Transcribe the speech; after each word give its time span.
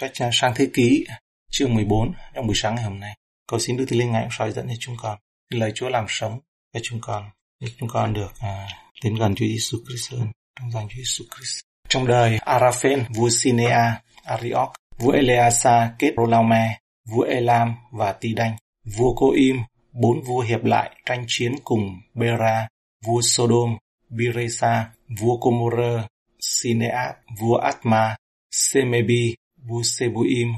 Sách 0.00 0.12
à, 0.18 0.30
sang 0.32 0.52
thế 0.56 0.68
ký, 0.74 1.04
chương 1.50 1.74
14, 1.74 2.12
trong 2.34 2.46
buổi 2.46 2.56
sáng 2.56 2.74
ngày 2.74 2.84
hôm 2.84 3.00
nay. 3.00 3.16
Cầu 3.48 3.60
xin 3.60 3.76
Đức 3.76 3.84
Thánh 3.88 3.98
Linh 3.98 4.12
ngài 4.12 4.28
soi 4.30 4.52
dẫn 4.52 4.68
cho 4.68 4.74
chúng 4.78 4.96
con. 4.98 5.18
Lời 5.50 5.72
Chúa 5.74 5.88
làm 5.88 6.04
sống 6.08 6.40
cho 6.74 6.80
chúng 6.82 7.00
con, 7.00 7.30
để 7.60 7.68
chúng 7.78 7.88
con 7.88 8.12
được 8.12 8.32
à, 8.40 8.66
đến 9.04 9.14
gần 9.14 9.34
Chúa 9.34 9.46
Giêsu 9.46 9.78
Christ 9.86 10.12
hơn 10.12 10.26
trong 10.60 10.70
danh 10.70 10.88
Chúa 10.88 10.96
Giêsu 10.96 11.24
Christ. 11.34 11.60
Trong 11.88 12.06
đời 12.06 12.38
Araphen, 12.38 13.04
vua 13.14 13.28
Sinea, 13.30 14.02
Arioch, 14.24 14.72
vua 14.98 15.10
Eleasa 15.10 15.92
kết 15.98 16.12
Rolaume, 16.16 16.78
vua 17.08 17.22
Elam 17.22 17.74
và 17.92 18.12
Tỳ 18.12 18.34
Đanh, 18.34 18.56
vua 18.96 19.14
Coim, 19.14 19.56
bốn 19.92 20.22
vua 20.22 20.40
hiệp 20.40 20.64
lại 20.64 20.96
tranh 21.06 21.24
chiến 21.28 21.52
cùng 21.64 22.00
Bera, 22.14 22.68
vua 23.06 23.20
Sodom, 23.22 23.76
Biresa, 24.08 24.90
vua 25.20 25.36
comorer 25.36 26.00
Sineat, 26.40 27.16
vua 27.40 27.56
Atma, 27.56 28.16
Semebi, 28.50 29.34
vua 29.68 29.82
Sebuim 29.82 30.48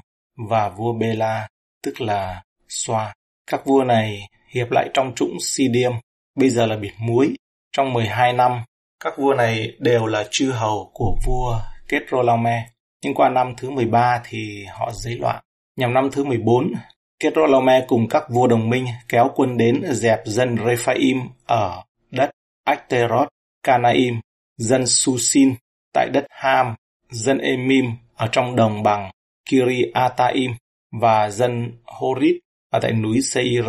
và 0.48 0.68
vua 0.68 0.92
Bela, 0.92 1.48
tức 1.82 2.00
là 2.00 2.42
Xoa. 2.68 3.14
Các 3.46 3.66
vua 3.66 3.84
này 3.84 4.28
hiệp 4.48 4.70
lại 4.70 4.88
trong 4.94 5.12
trũng 5.14 5.40
Sidium, 5.40 5.94
bây 6.34 6.50
giờ 6.50 6.66
là 6.66 6.76
biển 6.76 6.94
muối. 6.98 7.34
Trong 7.72 7.92
12 7.92 8.32
năm, 8.32 8.62
các 9.04 9.14
vua 9.18 9.34
này 9.34 9.76
đều 9.78 10.06
là 10.06 10.24
chư 10.30 10.50
hầu 10.50 10.90
của 10.94 11.16
vua 11.26 11.60
Kedrolaume. 11.88 12.68
Nhưng 13.04 13.14
qua 13.14 13.28
năm 13.28 13.54
thứ 13.56 13.70
13 13.70 14.20
thì 14.24 14.64
họ 14.64 14.90
dấy 14.92 15.14
loạn. 15.14 15.42
Nhằm 15.76 15.94
năm 15.94 16.08
thứ 16.12 16.24
14, 16.24 16.72
Kedrolaume 17.20 17.84
cùng 17.88 18.08
các 18.08 18.22
vua 18.30 18.46
đồng 18.46 18.70
minh 18.70 18.86
kéo 19.08 19.30
quân 19.34 19.56
đến 19.56 19.82
dẹp 19.90 20.20
dân 20.24 20.56
Rephaim 20.66 21.28
ở 21.46 21.82
đất 22.10 22.30
Achteroth, 22.64 23.28
Canaim, 23.62 24.20
dân 24.56 24.86
Susin 24.86 25.54
tại 25.92 26.08
đất 26.12 26.26
Ham, 26.30 26.74
dân 27.10 27.38
Emim 27.38 27.84
ở 28.22 28.28
trong 28.32 28.56
đồng 28.56 28.82
bằng 28.82 29.10
Kiriataim 29.50 30.52
và 31.00 31.30
dân 31.30 31.72
Horit 31.84 32.36
ở 32.72 32.78
tại 32.82 32.92
núi 32.92 33.20
Seir 33.20 33.66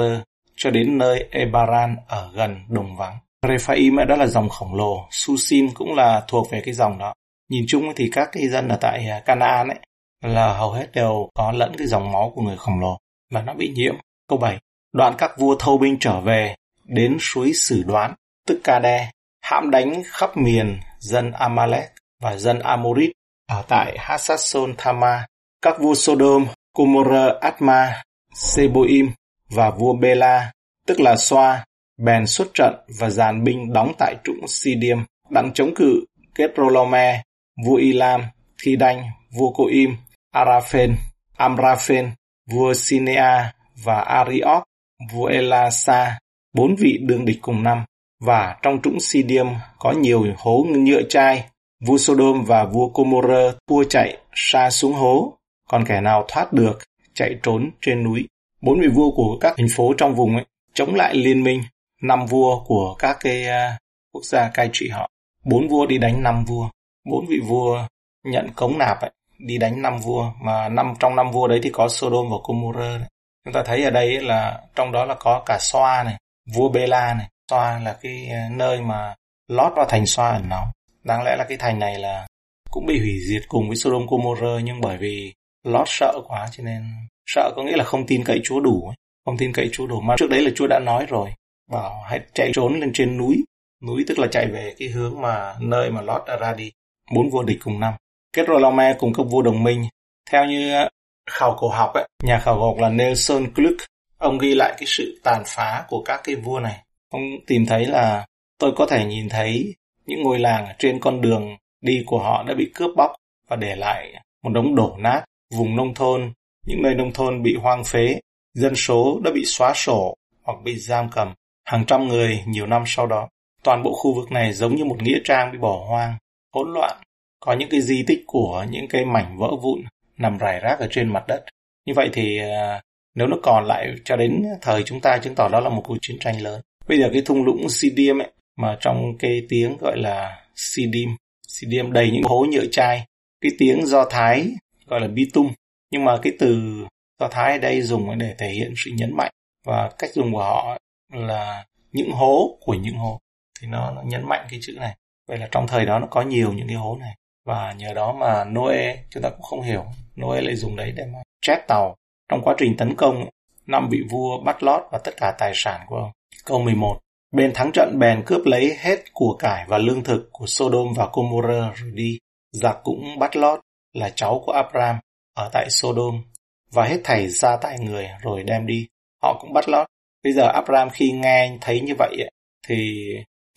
cho 0.56 0.72
đến 0.72 0.98
nơi 0.98 1.28
Ebaran 1.32 1.96
ở 2.08 2.32
gần 2.36 2.66
đồng 2.70 2.96
vắng. 2.96 3.18
Rephaim 3.48 3.96
đó 4.08 4.16
là 4.16 4.28
dòng 4.28 4.50
khổng 4.50 4.76
lồ, 4.76 5.08
Susin 5.12 5.74
cũng 5.74 5.94
là 5.96 6.24
thuộc 6.28 6.52
về 6.52 6.62
cái 6.66 6.74
dòng 6.74 6.98
đó. 6.98 7.14
Nhìn 7.50 7.66
chung 7.68 7.94
thì 7.96 8.10
các 8.12 8.30
cái 8.32 8.48
dân 8.48 8.68
ở 8.68 8.78
tại 8.82 9.08
à, 9.10 9.20
Canaan 9.20 9.68
ấy 9.68 9.80
là 10.22 10.54
hầu 10.54 10.72
hết 10.72 10.88
đều 10.94 11.30
có 11.34 11.52
lẫn 11.52 11.74
cái 11.78 11.88
dòng 11.88 12.12
máu 12.12 12.32
của 12.36 12.42
người 12.42 12.58
khổng 12.58 12.80
lồ 12.80 12.98
và 13.32 13.42
nó 13.42 13.54
bị 13.54 13.72
nhiễm. 13.76 13.96
Câu 14.28 14.40
7. 14.40 14.60
Đoạn 14.94 15.14
các 15.18 15.32
vua 15.38 15.56
thâu 15.60 15.78
binh 15.78 15.98
trở 16.00 16.20
về 16.20 16.56
đến 16.84 17.18
suối 17.20 17.54
Sử 17.54 17.84
Đoán, 17.88 18.14
tức 18.48 18.62
Ca-đe, 18.64 19.12
hãm 19.42 19.72
đánh 19.72 20.04
khắp 20.06 20.38
miền 20.38 20.80
dân 21.00 21.32
Amalek 21.32 21.92
và 22.22 22.38
dân 22.38 22.60
Amorit 22.60 23.12
ở 23.48 23.64
tại 23.68 23.98
Hassasson 24.00 24.74
Thama, 24.78 25.26
các 25.62 25.76
vua 25.80 25.96
Sodom, 25.96 26.48
Gomorrah, 26.78 27.42
Atma, 27.42 28.04
Seboim 28.36 29.12
và 29.50 29.70
vua 29.70 29.94
Bela, 29.94 30.52
tức 30.88 31.00
là 31.00 31.16
Soa, 31.16 31.66
bèn 31.98 32.28
xuất 32.28 32.48
trận 32.54 32.74
và 33.00 33.10
dàn 33.10 33.44
binh 33.44 33.74
đóng 33.74 33.94
tại 34.00 34.16
trũng 34.24 34.48
Sidium, 34.48 35.04
đặng 35.30 35.52
chống 35.54 35.76
cự 35.76 36.06
Ketrolome, 36.36 37.24
vua 37.66 37.76
Ilam, 37.76 38.24
Thi 38.64 38.76
Đanh, 38.76 39.04
vua 39.38 39.52
Coim, 39.54 39.98
Araphen, 40.32 40.96
Amraphen, 41.38 42.12
vua 42.52 42.74
Sinea 42.74 43.54
và 43.84 44.00
Arioch, 44.00 44.64
vua 45.12 45.26
Elasa, 45.26 46.20
bốn 46.54 46.76
vị 46.76 46.98
đương 47.02 47.26
địch 47.26 47.40
cùng 47.42 47.64
năm. 47.64 47.86
Và 48.20 48.58
trong 48.62 48.82
trũng 48.82 49.00
Sidium 49.00 49.56
có 49.80 49.92
nhiều 49.92 50.26
hố 50.38 50.66
nhựa 50.70 51.02
chai 51.10 51.50
Vua 51.86 51.98
Sodom 51.98 52.44
và 52.44 52.66
vua 52.66 52.88
Gomorrah 52.94 53.56
thua 53.68 53.84
chạy 53.84 54.18
xa 54.36 54.70
xuống 54.70 54.94
hố, 54.94 55.34
còn 55.70 55.86
kẻ 55.86 56.02
nào 56.02 56.26
thoát 56.28 56.54
được 56.54 56.80
chạy 57.14 57.36
trốn 57.44 57.70
trên 57.82 58.04
núi. 58.04 58.28
Bốn 58.62 58.80
vị 58.80 58.88
vua 58.88 59.12
của 59.12 59.38
các 59.42 59.54
thành 59.58 59.68
phố 59.76 59.94
trong 59.98 60.16
vùng 60.16 60.36
ấy, 60.36 60.46
chống 60.74 60.96
lại 60.96 61.16
liên 61.16 61.44
minh 61.44 61.62
năm 62.02 62.26
vua 62.26 62.64
của 62.64 62.96
các 63.00 63.18
cái 63.20 63.44
uh, 63.44 63.80
quốc 64.14 64.26
gia 64.26 64.50
cai 64.50 64.70
trị 64.74 64.90
họ. 64.90 65.10
Bốn 65.46 65.68
vua 65.68 65.86
đi 65.86 65.98
đánh 65.98 66.24
năm 66.24 66.46
vua. 66.46 66.70
Bốn 67.10 67.26
vị 67.30 67.40
vua 67.48 67.88
nhận 68.26 68.50
cống 68.56 68.78
nạp 68.78 69.02
ấy, 69.02 69.12
đi 69.38 69.58
đánh 69.58 69.82
năm 69.82 70.00
vua 70.00 70.32
mà 70.42 70.70
năm 70.70 70.94
trong 71.00 71.16
năm 71.16 71.32
vua 71.32 71.48
đấy 71.48 71.60
thì 71.64 71.70
có 71.74 71.88
Sodom 71.90 72.30
và 72.30 72.38
Gomorrah. 72.48 73.00
Đấy. 73.00 73.10
Chúng 73.46 73.54
ta 73.54 73.64
thấy 73.66 73.84
ở 73.84 73.90
đây 73.90 74.22
là 74.22 74.62
trong 74.76 74.92
đó 74.92 75.06
là 75.06 75.16
có 75.20 75.44
cả 75.46 75.58
Soa 75.60 76.04
này, 76.04 76.18
vua 76.56 76.70
Bela 76.70 77.14
này. 77.14 77.30
Soa 77.52 77.80
là 77.80 77.98
cái 78.02 78.28
à, 78.32 78.50
nơi 78.52 78.82
mà 78.82 79.16
lót 79.48 79.74
vào 79.76 79.86
thành 79.90 80.06
Soa 80.06 80.30
ẩn 80.32 80.50
náu. 80.50 80.68
Đáng 81.04 81.24
lẽ 81.24 81.36
là 81.36 81.46
cái 81.50 81.58
thành 81.58 81.80
này 81.80 82.00
là 82.00 82.28
cũng 82.72 82.86
bị 82.86 83.00
hủy 83.00 83.20
diệt 83.30 83.44
cùng 83.48 83.68
với 83.68 83.76
Sodom 83.76 84.06
Gomorrah 84.06 84.64
nhưng 84.64 84.82
bởi 84.82 84.98
vì 84.98 85.34
Lot 85.64 85.88
sợ 85.88 86.14
quá 86.28 86.48
cho 86.52 86.64
nên 86.64 86.84
sợ 87.26 87.52
có 87.56 87.64
nghĩa 87.64 87.78
là 87.78 87.84
không 87.84 88.06
tin 88.08 88.24
cậy 88.24 88.42
Chúa 88.44 88.60
đủ 88.60 88.88
ấy. 88.88 88.96
không 89.26 89.38
tin 89.38 89.54
cậy 89.54 89.70
Chúa 89.72 89.88
đủ. 89.88 90.02
Mà 90.02 90.16
trước 90.18 90.30
đấy 90.30 90.42
là 90.42 90.52
Chúa 90.56 90.68
đã 90.68 90.80
nói 90.80 91.06
rồi 91.10 91.30
bảo 91.72 92.04
hãy 92.10 92.20
chạy 92.34 92.52
trốn 92.54 92.80
lên 92.80 92.94
trên 92.94 93.18
núi. 93.18 93.44
Núi 93.88 94.04
tức 94.08 94.20
là 94.20 94.28
chạy 94.28 94.48
về 94.48 94.74
cái 94.78 94.88
hướng 94.88 95.22
mà 95.22 95.56
nơi 95.60 95.92
mà 95.92 96.02
Lot 96.02 96.22
đã 96.28 96.38
ra 96.38 96.54
đi 96.54 96.72
bốn 97.14 97.30
vua 97.30 97.44
địch 97.44 97.58
cùng 97.64 97.80
năm. 97.80 97.94
Kết 98.34 98.48
rồi 98.48 98.62
Lome 98.62 98.96
cùng 99.00 99.14
các 99.14 99.24
vua 99.24 99.42
đồng 99.42 99.64
minh. 99.64 99.88
Theo 100.32 100.46
như 100.46 100.74
ờ, 100.74 100.90
khảo 101.30 101.56
cổ 101.60 101.68
học 101.68 101.94
ấy, 101.94 102.08
nhà 102.24 102.40
khảo 102.40 102.56
cổ 102.56 102.68
học 102.68 102.78
là 102.80 102.90
Nelson 102.90 103.54
Gluck 103.56 103.78
ông 104.18 104.38
ghi 104.38 104.56
lại 104.56 104.74
cái 104.78 104.86
sự 104.88 105.20
tàn 105.24 105.44
phá 105.46 105.86
của 105.88 106.04
các 106.06 106.22
cái 106.24 106.36
vua 106.36 106.60
này. 106.60 106.84
Ông 107.10 107.22
tìm 107.48 107.66
thấy 107.66 107.86
là 107.86 108.26
tôi 108.60 108.72
có 108.76 108.86
thể 108.86 109.06
nhìn 109.06 109.30
thấy 109.30 109.76
những 110.06 110.24
ngôi 110.24 110.40
làng 110.40 110.68
trên 110.80 111.00
con 111.00 111.22
đường 111.22 111.58
đi 111.82 112.04
của 112.06 112.20
họ 112.20 112.44
đã 112.48 112.54
bị 112.54 112.72
cướp 112.76 112.92
bóc 112.96 113.12
và 113.48 113.56
để 113.56 113.76
lại 113.76 114.14
một 114.44 114.50
đống 114.54 114.76
đổ 114.76 114.96
nát, 115.00 115.24
vùng 115.54 115.76
nông 115.76 115.94
thôn, 115.94 116.34
những 116.66 116.82
nơi 116.82 116.96
nông 116.96 117.14
thôn 117.14 117.44
bị 117.44 117.56
hoang 117.56 117.84
phế, 117.84 118.20
dân 118.54 118.76
số 118.76 119.20
đã 119.24 119.32
bị 119.32 119.46
xóa 119.46 119.74
sổ 119.74 120.16
hoặc 120.44 120.58
bị 120.64 120.76
giam 120.76 121.10
cầm, 121.10 121.34
hàng 121.66 121.86
trăm 121.86 122.08
người 122.08 122.44
nhiều 122.46 122.68
năm 122.68 122.84
sau 122.86 123.08
đó. 123.08 123.30
Toàn 123.64 123.84
bộ 123.84 123.94
khu 123.94 124.14
vực 124.14 124.32
này 124.32 124.54
giống 124.54 124.76
như 124.76 124.86
một 124.86 125.04
nghĩa 125.04 125.20
trang 125.24 125.52
bị 125.52 125.58
bỏ 125.58 125.86
hoang, 125.88 126.14
hỗn 126.54 126.74
loạn, 126.74 126.98
có 127.40 127.54
những 127.54 127.70
cái 127.70 127.82
di 127.82 128.04
tích 128.08 128.24
của 128.28 128.66
những 128.70 128.88
cái 128.88 129.06
mảnh 129.06 129.38
vỡ 129.38 129.48
vụn 129.62 129.84
nằm 130.18 130.38
rải 130.38 130.60
rác 130.60 130.80
ở 130.80 130.88
trên 130.92 131.14
mặt 131.14 131.24
đất. 131.28 131.44
Như 131.86 131.94
vậy 131.96 132.10
thì 132.14 132.38
ờ, 132.38 132.82
nếu 133.16 133.28
nó 133.28 133.38
còn 133.44 133.66
lại 133.66 133.96
cho 134.06 134.16
đến 134.16 134.44
thời 134.62 134.84
chúng 134.84 135.00
ta 135.00 135.18
chứng 135.18 135.36
tỏ 135.36 135.50
đó 135.50 135.60
là 135.60 135.70
một 135.70 135.82
cuộc 135.86 135.98
chiến 136.02 136.18
tranh 136.20 136.42
lớn. 136.42 136.62
Bây 136.88 137.00
giờ 137.00 137.10
cái 137.14 137.22
thung 137.26 137.44
lũng 137.44 137.70
Sidium 137.70 138.22
ấy, 138.22 138.32
mà 138.58 138.78
trong 138.82 139.18
cái 139.20 139.46
tiếng 139.50 139.78
gọi 139.78 139.98
là 139.98 140.46
sidim 140.56 141.10
sidim 141.48 141.92
đầy 141.92 142.12
những 142.12 142.24
hố 142.24 142.46
nhựa 142.52 142.66
chai 142.72 143.06
cái 143.42 143.52
tiếng 143.58 143.86
do 143.86 144.06
thái 144.10 144.48
gọi 144.86 145.00
là 145.00 145.08
bitum. 145.08 145.52
Nhưng 145.92 146.06
mà 146.06 146.18
cái 146.22 146.34
từ 146.40 146.84
do 147.20 147.28
thái 147.28 147.52
ở 147.52 147.58
đây 147.58 147.82
dùng 147.82 148.18
để 148.18 148.36
thể 148.38 148.50
hiện 148.50 148.74
sự 148.78 148.92
nhấn 148.96 149.18
mạnh 149.18 149.32
và 149.66 149.92
cách 150.00 150.14
dùng 150.14 150.34
của 150.34 150.44
họ 150.44 150.78
là 151.14 151.66
những 151.92 152.12
hố 152.12 152.58
của 152.62 152.74
những 152.74 152.96
hố. 152.96 153.20
Thì 153.62 153.68
nó, 153.68 153.92
nó 153.92 154.02
nhấn 154.02 154.30
mạnh 154.30 154.48
cái 154.50 154.60
chữ 154.64 154.74
này. 154.80 154.96
Vậy 155.28 155.38
là 155.38 155.48
trong 155.52 155.68
thời 155.68 155.86
đó 155.86 156.00
nó 156.00 156.08
có 156.08 156.22
nhiều 156.22 156.54
những 156.54 156.68
cái 156.68 156.76
hố 156.76 156.98
này. 157.00 157.16
Và 157.46 157.74
nhờ 157.78 157.94
đó 157.94 158.14
mà 158.14 158.44
Noe 158.44 158.96
chúng 159.10 159.24
ta 159.24 159.30
cũng 159.30 159.42
không 159.42 159.62
hiểu 159.62 159.86
Noe 160.22 160.42
lại 160.42 160.56
dùng 160.56 160.76
đấy 160.76 160.94
để 160.96 161.06
mà 161.06 161.20
chép 161.42 161.68
tàu. 161.68 161.96
Trong 162.30 162.42
quá 162.44 162.56
trình 162.58 162.78
tấn 162.78 162.96
công 162.96 163.30
năm 163.68 163.90
vị 163.92 164.00
vua 164.10 164.42
bắt 164.44 164.64
lót 164.64 164.82
và 164.92 165.00
tất 165.04 165.12
cả 165.18 165.36
tài 165.40 165.52
sản 165.56 165.82
của 165.88 165.96
ông. 165.96 166.12
Câu 166.46 166.60
11 166.60 167.00
Bên 167.34 167.52
thắng 167.54 167.72
trận 167.72 168.00
bèn 168.00 168.24
cướp 168.26 168.46
lấy 168.46 168.78
hết 168.80 169.14
của 169.14 169.36
cải 169.40 169.66
và 169.68 169.78
lương 169.78 170.04
thực 170.04 170.30
của 170.32 170.46
Sodom 170.48 170.94
và 170.94 171.10
Gomorrah 171.14 171.76
rồi 171.76 171.92
đi. 171.94 172.20
Giặc 172.52 172.78
cũng 172.84 173.20
bắt 173.20 173.36
Lót 173.36 173.60
là 173.94 174.10
cháu 174.10 174.44
của 174.46 174.52
Abram 174.52 174.96
ở 175.36 175.50
tại 175.54 175.70
Sodom 175.70 176.24
và 176.72 176.86
hết 176.86 176.98
thảy 177.04 177.28
ra 177.28 177.58
tại 177.58 177.80
người 177.80 178.10
rồi 178.22 178.44
đem 178.44 178.68
đi. 178.68 178.88
Họ 179.24 179.38
cũng 179.42 179.54
bắt 179.54 179.70
Lót. 179.70 179.88
Bây 180.24 180.34
giờ 180.34 180.48
Abram 180.54 180.90
khi 180.90 181.12
nghe 181.12 181.58
thấy 181.62 181.82
như 181.82 181.94
vậy 182.00 182.30
thì 182.68 183.08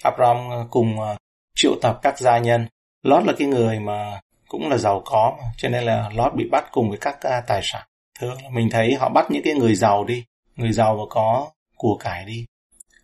Abram 0.03 0.51
ờ, 0.51 0.67
cùng 0.71 1.01
ờ, 1.01 1.17
triệu 1.55 1.73
tập 1.83 1.99
các 2.03 2.19
gia 2.19 2.39
nhân. 2.39 2.67
Lót 3.03 3.25
là 3.25 3.33
cái 3.39 3.49
người 3.49 3.81
mà 3.81 4.21
cũng 4.49 4.69
là 4.69 4.77
giàu 4.77 5.03
có 5.05 5.37
mà, 5.39 5.45
cho 5.57 5.69
nên 5.69 5.85
là 5.85 6.11
Lót 6.15 6.35
bị 6.35 6.49
bắt 6.51 6.65
cùng 6.73 6.89
với 6.89 6.99
các 6.99 7.19
ờ, 7.21 7.41
tài 7.47 7.61
sản. 7.63 7.87
Thường 8.19 8.39
mình 8.53 8.69
thấy 8.71 8.95
họ 8.95 9.09
bắt 9.09 9.27
những 9.31 9.43
cái 9.45 9.55
người 9.55 9.75
giàu 9.75 10.05
đi, 10.05 10.25
người 10.57 10.73
giàu 10.73 10.97
và 10.97 11.05
có 11.11 11.51
của 11.77 11.97
cải 11.97 12.25
đi 12.25 12.47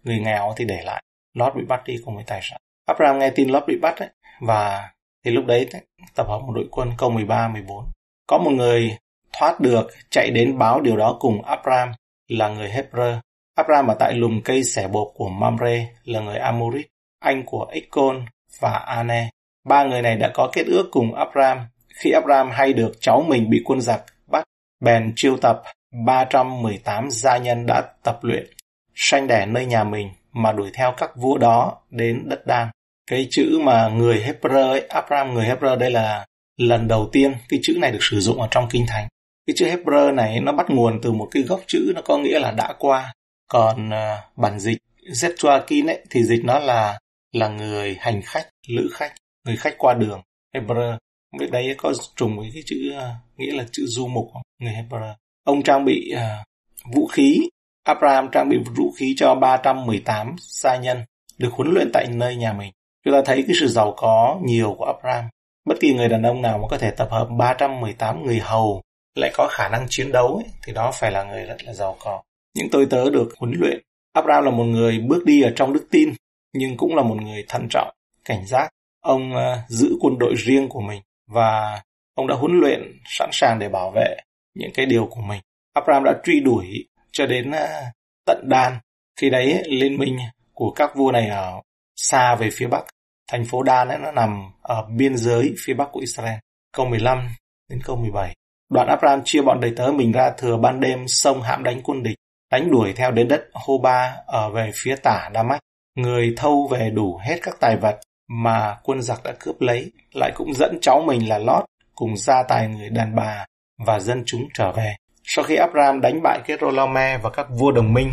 người 0.04 0.18
nghèo 0.18 0.52
thì 0.56 0.64
để 0.64 0.82
lại 0.84 1.02
Lot 1.34 1.54
bị 1.56 1.64
bắt 1.68 1.82
đi 1.84 1.96
cùng 2.04 2.14
với 2.14 2.24
tài 2.26 2.40
sản. 2.42 2.60
Abraham 2.86 3.18
nghe 3.18 3.30
tin 3.30 3.48
Lot 3.48 3.64
bị 3.66 3.78
bắt 3.82 3.98
ấy, 3.98 4.08
và 4.40 4.90
thì 5.24 5.30
lúc 5.30 5.46
đấy 5.46 5.68
tập 6.14 6.26
hợp 6.28 6.38
một 6.38 6.52
đội 6.54 6.68
quân 6.70 6.92
câu 6.98 7.10
13 7.10 7.48
14 7.48 7.84
có 8.26 8.38
một 8.38 8.50
người 8.50 8.96
thoát 9.32 9.60
được 9.60 9.90
chạy 10.10 10.30
đến 10.30 10.58
báo 10.58 10.80
điều 10.80 10.96
đó 10.96 11.16
cùng 11.20 11.42
Abraham 11.42 11.92
là 12.28 12.48
người 12.48 12.68
Hebrew 12.68 13.20
Abraham 13.54 13.86
ở 13.86 13.94
tại 13.98 14.14
lùm 14.14 14.40
cây 14.44 14.64
xẻ 14.64 14.88
bột 14.88 15.08
của 15.14 15.28
Mamre 15.28 15.86
là 16.04 16.20
người 16.20 16.38
Amorit 16.38 16.86
anh 17.20 17.42
của 17.46 17.66
Icon 17.72 18.26
và 18.60 18.72
Ane. 18.72 19.30
Ba 19.64 19.84
người 19.84 20.02
này 20.02 20.16
đã 20.16 20.30
có 20.34 20.50
kết 20.52 20.66
ước 20.66 20.88
cùng 20.92 21.14
Abraham. 21.14 21.66
Khi 21.94 22.10
Abraham 22.10 22.50
hay 22.50 22.72
được 22.72 22.92
cháu 23.00 23.24
mình 23.28 23.50
bị 23.50 23.62
quân 23.64 23.80
giặc 23.80 24.02
bắt 24.26 24.44
bèn 24.80 25.12
chiêu 25.16 25.36
tập 25.36 25.62
318 26.06 27.10
gia 27.10 27.36
nhân 27.36 27.66
đã 27.66 27.82
tập 28.02 28.18
luyện 28.22 28.46
sanh 28.94 29.26
đẻ 29.26 29.46
nơi 29.46 29.66
nhà 29.66 29.84
mình 29.84 30.10
mà 30.32 30.52
đuổi 30.52 30.70
theo 30.74 30.94
các 30.96 31.10
vua 31.16 31.38
đó 31.38 31.78
đến 31.90 32.28
đất 32.28 32.46
đan. 32.46 32.68
Cái 33.10 33.28
chữ 33.30 33.58
mà 33.62 33.88
người 33.88 34.24
Hebrew 34.26 34.68
ấy, 34.68 34.86
Abraham 34.88 35.34
người 35.34 35.44
Hebrew 35.44 35.78
đây 35.78 35.90
là 35.90 36.26
lần 36.56 36.88
đầu 36.88 37.08
tiên 37.12 37.34
cái 37.48 37.60
chữ 37.62 37.78
này 37.80 37.90
được 37.90 38.02
sử 38.02 38.20
dụng 38.20 38.40
ở 38.40 38.48
trong 38.50 38.68
kinh 38.70 38.86
thánh. 38.88 39.08
Cái 39.46 39.54
chữ 39.56 39.66
Hebrew 39.66 40.14
này 40.14 40.40
nó 40.40 40.52
bắt 40.52 40.70
nguồn 40.70 41.00
từ 41.02 41.12
một 41.12 41.28
cái 41.30 41.42
gốc 41.42 41.60
chữ 41.66 41.92
nó 41.94 42.02
có 42.04 42.18
nghĩa 42.18 42.38
là 42.38 42.50
đã 42.50 42.74
qua. 42.78 43.12
Còn 43.48 43.88
uh, 43.88 44.38
bản 44.38 44.58
dịch 44.58 44.78
Zetsuakin 45.02 45.86
ấy 45.86 46.04
thì 46.10 46.24
dịch 46.24 46.44
nó 46.44 46.58
là 46.58 46.98
là 47.32 47.48
người 47.48 47.96
hành 48.00 48.22
khách, 48.22 48.48
lữ 48.68 48.88
khách, 48.92 49.12
người 49.46 49.56
khách 49.56 49.74
qua 49.78 49.94
đường. 49.94 50.22
Hebrew 50.54 50.98
không 51.30 51.38
biết 51.38 51.50
đấy 51.50 51.74
có 51.78 51.92
trùng 52.16 52.38
với 52.38 52.50
cái 52.54 52.62
chữ 52.66 52.92
uh, 52.96 53.38
nghĩa 53.38 53.52
là 53.52 53.64
chữ 53.72 53.82
du 53.86 54.06
mục 54.06 54.30
không? 54.32 54.42
Người 54.58 54.72
Hebrew. 54.72 55.14
Ông 55.44 55.62
trang 55.62 55.84
bị 55.84 56.12
uh, 56.14 56.46
vũ 56.94 57.06
khí 57.06 57.40
Abraham 57.84 58.28
trang 58.32 58.48
bị 58.48 58.58
vũ 58.76 58.92
khí 58.96 59.14
cho 59.16 59.34
318 59.34 60.36
gia 60.38 60.76
nhân 60.76 60.98
được 61.38 61.52
huấn 61.52 61.74
luyện 61.74 61.90
tại 61.92 62.06
nơi 62.10 62.36
nhà 62.36 62.52
mình. 62.52 62.72
Chúng 63.04 63.14
ta 63.14 63.22
thấy 63.24 63.44
cái 63.46 63.56
sự 63.60 63.68
giàu 63.68 63.94
có 63.96 64.40
nhiều 64.44 64.74
của 64.78 64.84
Abraham. 64.84 65.24
Bất 65.64 65.74
kỳ 65.80 65.94
người 65.94 66.08
đàn 66.08 66.22
ông 66.22 66.42
nào 66.42 66.58
mà 66.58 66.68
có 66.70 66.78
thể 66.78 66.90
tập 66.90 67.08
hợp 67.10 67.28
318 67.38 68.24
người 68.24 68.40
hầu 68.40 68.82
lại 69.14 69.30
có 69.34 69.48
khả 69.50 69.68
năng 69.68 69.86
chiến 69.88 70.12
đấu 70.12 70.36
ấy, 70.36 70.44
thì 70.64 70.72
đó 70.72 70.90
phải 70.94 71.12
là 71.12 71.24
người 71.24 71.44
rất 71.44 71.56
là 71.64 71.72
giàu 71.72 71.96
có. 72.00 72.22
Những 72.54 72.68
tôi 72.72 72.86
tớ 72.90 73.10
được 73.10 73.28
huấn 73.38 73.52
luyện. 73.58 73.80
Abraham 74.12 74.44
là 74.44 74.50
một 74.50 74.64
người 74.64 74.98
bước 74.98 75.24
đi 75.24 75.42
ở 75.42 75.52
trong 75.56 75.72
đức 75.72 75.86
tin, 75.90 76.14
nhưng 76.52 76.76
cũng 76.76 76.96
là 76.96 77.02
một 77.02 77.16
người 77.22 77.44
thận 77.48 77.66
trọng, 77.70 77.94
cảnh 78.24 78.46
giác. 78.46 78.68
Ông 79.00 79.32
uh, 79.32 79.68
giữ 79.68 79.96
quân 80.00 80.18
đội 80.18 80.34
riêng 80.36 80.68
của 80.68 80.80
mình 80.80 81.02
và 81.26 81.82
ông 82.14 82.26
đã 82.26 82.34
huấn 82.34 82.60
luyện 82.60 83.00
sẵn 83.04 83.28
sàng 83.32 83.58
để 83.58 83.68
bảo 83.68 83.90
vệ 83.90 84.16
những 84.54 84.70
cái 84.74 84.86
điều 84.86 85.06
của 85.06 85.20
mình. 85.20 85.40
Abraham 85.74 86.04
đã 86.04 86.14
truy 86.24 86.40
đuổi 86.40 86.88
cho 87.12 87.26
đến 87.26 87.50
ờ, 87.50 87.82
tận 88.26 88.48
đan. 88.48 88.78
Khi 89.20 89.30
đấy 89.30 89.62
liên 89.66 89.98
minh 89.98 90.18
của 90.54 90.70
các 90.70 90.96
vua 90.96 91.12
này 91.12 91.28
ở 91.28 91.60
xa 91.96 92.34
về 92.34 92.48
phía 92.52 92.66
bắc. 92.66 92.84
Thành 93.30 93.44
phố 93.44 93.62
Đan 93.62 93.88
ấy, 93.88 93.98
nó 93.98 94.12
nằm 94.12 94.52
ở 94.62 94.86
biên 94.96 95.16
giới 95.16 95.54
phía 95.64 95.74
bắc 95.74 95.88
của 95.92 96.00
Israel. 96.00 96.38
Câu 96.72 96.86
15 96.86 97.28
đến 97.68 97.80
câu 97.84 97.96
17. 97.96 98.34
Đoạn 98.70 98.88
Abraham 98.88 99.22
chia 99.24 99.42
bọn 99.42 99.60
đầy 99.60 99.72
tớ 99.76 99.86
mình 99.86 100.12
ra 100.12 100.30
thừa 100.38 100.56
ban 100.56 100.80
đêm 100.80 101.08
sông 101.08 101.42
hãm 101.42 101.62
đánh 101.62 101.80
quân 101.84 102.02
địch, 102.02 102.16
đánh 102.50 102.70
đuổi 102.70 102.92
theo 102.92 103.10
đến 103.10 103.28
đất 103.28 103.44
Hô-ba 103.52 104.16
ở 104.26 104.50
về 104.50 104.70
phía 104.74 104.96
tả 104.96 105.30
Đa-mách. 105.32 105.60
Người 105.94 106.34
thâu 106.36 106.68
về 106.70 106.90
đủ 106.90 107.20
hết 107.22 107.38
các 107.42 107.54
tài 107.60 107.76
vật 107.76 108.00
mà 108.28 108.76
quân 108.82 109.02
giặc 109.02 109.22
đã 109.24 109.32
cướp 109.40 109.60
lấy, 109.60 109.92
lại 110.14 110.32
cũng 110.34 110.54
dẫn 110.54 110.78
cháu 110.82 111.02
mình 111.06 111.28
là 111.28 111.38
Lót 111.38 111.64
cùng 111.94 112.16
gia 112.16 112.42
tài 112.48 112.68
người 112.68 112.90
đàn 112.90 113.14
bà 113.16 113.46
và 113.86 114.00
dân 114.00 114.22
chúng 114.26 114.48
trở 114.54 114.72
về. 114.72 114.96
Sau 115.24 115.44
khi 115.44 115.56
Abram 115.56 116.00
đánh 116.00 116.22
bại 116.22 116.40
Kedorlaomer 116.44 117.20
và 117.22 117.30
các 117.30 117.46
vua 117.50 117.72
đồng 117.72 117.94
minh, 117.94 118.12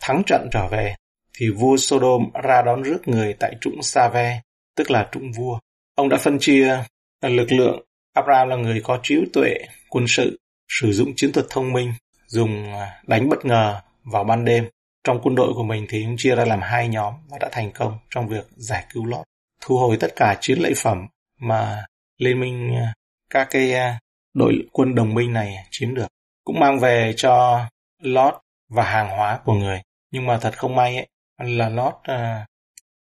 thắng 0.00 0.22
trận 0.26 0.48
trở 0.52 0.66
về, 0.66 0.94
thì 1.38 1.50
vua 1.50 1.76
Sodom 1.76 2.30
ra 2.42 2.62
đón 2.62 2.82
rước 2.82 3.08
người 3.08 3.34
tại 3.38 3.54
trũng 3.60 3.82
save 3.82 4.40
tức 4.76 4.90
là 4.90 5.08
trũng 5.12 5.32
vua. 5.32 5.58
Ông 5.94 6.08
đã 6.08 6.16
phân 6.16 6.38
chia 6.38 6.78
lực 7.22 7.52
lượng. 7.52 7.84
Abram 8.14 8.48
là 8.48 8.56
người 8.56 8.80
có 8.84 8.98
trí 9.02 9.16
tuệ, 9.32 9.54
quân 9.88 10.04
sự, 10.08 10.38
sử 10.68 10.92
dụng 10.92 11.12
chiến 11.16 11.32
thuật 11.32 11.46
thông 11.50 11.72
minh, 11.72 11.92
dùng 12.26 12.72
à, 12.72 13.02
đánh 13.06 13.28
bất 13.28 13.44
ngờ 13.44 13.80
vào 14.04 14.24
ban 14.24 14.44
đêm. 14.44 14.68
Trong 15.04 15.20
quân 15.22 15.34
đội 15.34 15.52
của 15.54 15.62
mình 15.62 15.86
thì 15.88 16.04
ông 16.04 16.16
chia 16.18 16.34
ra 16.34 16.44
làm 16.44 16.60
hai 16.62 16.88
nhóm 16.88 17.14
và 17.28 17.38
đã 17.38 17.48
thành 17.52 17.72
công 17.72 17.98
trong 18.10 18.28
việc 18.28 18.46
giải 18.50 18.84
cứu 18.92 19.06
Lót, 19.06 19.24
thu 19.60 19.78
hồi 19.78 19.96
tất 20.00 20.16
cả 20.16 20.36
chiến 20.40 20.58
lợi 20.58 20.72
phẩm 20.76 21.06
mà 21.40 21.84
liên 22.18 22.40
minh 22.40 22.74
à, 22.74 22.94
các 23.30 23.48
cái 23.50 23.72
à, 23.72 23.98
đội 24.34 24.54
quân 24.72 24.94
đồng 24.94 25.14
minh 25.14 25.32
này 25.32 25.54
chiếm 25.70 25.94
được. 25.94 26.08
Cũng 26.50 26.60
mang 26.60 26.78
về 26.78 27.14
cho 27.16 27.64
Lót 28.02 28.34
và 28.68 28.84
hàng 28.84 29.08
hóa 29.08 29.40
của 29.44 29.52
người. 29.52 29.82
Nhưng 30.10 30.26
mà 30.26 30.38
thật 30.38 30.58
không 30.58 30.76
may 30.76 30.96
ấy, 30.96 31.08
là 31.38 31.68
Lót 31.68 31.94
uh, 31.94 32.02
à, 32.04 32.46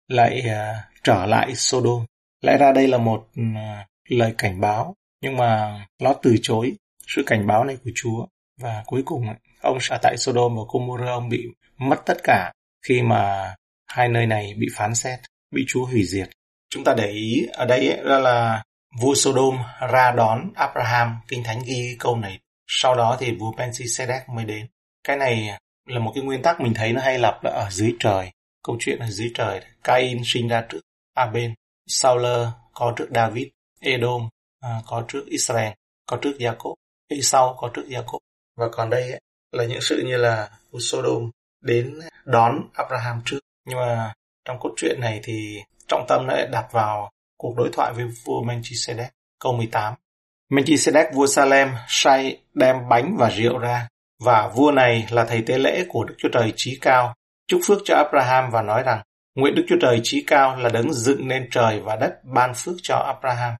lại 0.07 0.43
uh, 0.45 0.93
trở 1.03 1.25
lại 1.25 1.55
Sodom. 1.55 2.05
Lẽ 2.41 2.57
ra 2.57 2.71
đây 2.71 2.87
là 2.87 2.97
một 2.97 3.27
uh, 3.39 3.87
lời 4.09 4.33
cảnh 4.37 4.61
báo, 4.61 4.95
nhưng 5.21 5.37
mà 5.37 5.79
Lót 5.99 6.17
từ 6.21 6.35
chối 6.41 6.73
sự 7.07 7.23
cảnh 7.25 7.47
báo 7.47 7.63
này 7.63 7.77
của 7.83 7.91
Chúa. 7.95 8.25
Và 8.61 8.83
cuối 8.85 9.03
cùng 9.05 9.25
ông 9.61 9.77
ở 9.89 9.97
tại 10.01 10.17
Sodom 10.17 10.55
và 10.55 10.61
Gomorrah 10.73 11.09
ông 11.09 11.29
bị 11.29 11.43
mất 11.77 12.01
tất 12.05 12.17
cả 12.23 12.51
khi 12.87 13.01
mà 13.01 13.55
hai 13.87 14.09
nơi 14.09 14.25
này 14.25 14.53
bị 14.57 14.67
phán 14.75 14.95
xét, 14.95 15.19
bị 15.51 15.65
Chúa 15.67 15.85
hủy 15.85 16.03
diệt. 16.03 16.29
Chúng 16.69 16.83
ta 16.83 16.93
để 16.97 17.07
ý 17.07 17.47
ở 17.53 17.65
đây 17.65 17.89
ấy, 17.89 18.03
là, 18.03 18.19
là 18.19 18.63
vua 19.01 19.15
Sodom 19.15 19.57
ra 19.91 20.11
đón 20.11 20.51
Abraham, 20.55 21.19
kinh 21.27 21.43
thánh 21.43 21.61
ghi 21.65 21.95
câu 21.99 22.17
này. 22.17 22.39
Sau 22.67 22.95
đó 22.95 23.17
thì 23.19 23.35
vua 23.35 23.51
Pensisedek 23.57 24.29
mới 24.29 24.45
đến. 24.45 24.67
Cái 25.03 25.17
này 25.17 25.59
là 25.85 25.99
một 25.99 26.11
cái 26.15 26.23
nguyên 26.23 26.41
tắc 26.41 26.61
mình 26.61 26.73
thấy 26.73 26.93
nó 26.93 27.01
hay 27.01 27.19
lặp 27.19 27.43
là 27.43 27.51
ở 27.51 27.69
dưới 27.69 27.95
trời. 27.99 28.31
Câu 28.63 28.77
chuyện 28.79 28.99
ở 28.99 29.07
dưới 29.09 29.31
trời 29.33 29.61
Cain 29.83 30.21
sinh 30.25 30.47
ra 30.47 30.65
trước 30.69 30.81
Abel 31.13 31.51
Sauler 31.87 32.47
có 32.73 32.93
trước 32.95 33.07
David 33.15 33.47
Edom 33.79 34.29
à, 34.59 34.81
có 34.85 35.05
trước 35.07 35.23
Israel 35.25 35.71
có 36.05 36.17
trước 36.21 36.33
Jacob 36.39 36.75
Esau 37.07 37.55
có 37.59 37.71
trước 37.73 37.83
Jacob. 37.87 38.19
Và 38.57 38.69
còn 38.71 38.89
đây 38.89 39.11
ấy, 39.11 39.21
là 39.51 39.63
những 39.65 39.81
sự 39.81 40.03
như 40.05 40.17
là 40.17 40.49
Sodom 40.79 41.31
đến 41.61 41.99
đón 42.25 42.69
Abraham 42.73 43.21
trước. 43.25 43.39
Nhưng 43.65 43.77
mà 43.77 44.13
trong 44.45 44.59
cốt 44.59 44.73
truyện 44.77 44.99
này 44.99 45.19
thì 45.23 45.61
trọng 45.87 46.05
tâm 46.07 46.27
nó 46.27 46.33
lại 46.33 46.47
đặt 46.51 46.67
vào 46.71 47.11
cuộc 47.37 47.53
đối 47.57 47.69
thoại 47.73 47.93
với 47.93 48.05
vua 48.05 48.43
Melchizedek 48.43 49.09
câu 49.39 49.53
18 49.53 49.93
Melchizedek 50.51 51.13
vua 51.13 51.27
Salem 51.27 51.69
say 51.87 52.37
đem 52.53 52.75
bánh 52.89 53.15
và 53.17 53.29
rượu 53.29 53.57
ra 53.57 53.87
và 54.23 54.47
vua 54.47 54.71
này 54.71 55.07
là 55.09 55.25
thầy 55.25 55.41
tế 55.41 55.57
lễ 55.57 55.85
của 55.89 56.03
Đức 56.03 56.15
Chúa 56.17 56.29
Trời 56.33 56.53
Chí 56.55 56.77
Cao, 56.81 57.13
chúc 57.47 57.61
phước 57.65 57.77
cho 57.85 57.95
Abraham 57.95 58.51
và 58.51 58.61
nói 58.61 58.83
rằng, 58.83 59.01
nguyện 59.35 59.55
Đức 59.55 59.65
Chúa 59.69 59.75
Trời 59.81 59.99
Chí 60.03 60.23
Cao 60.27 60.55
là 60.55 60.69
đấng 60.69 60.93
dựng 60.93 61.27
nên 61.27 61.47
trời 61.51 61.79
và 61.79 61.95
đất 61.95 62.13
ban 62.23 62.53
phước 62.55 62.75
cho 62.83 62.95
Abraham. 62.95 63.55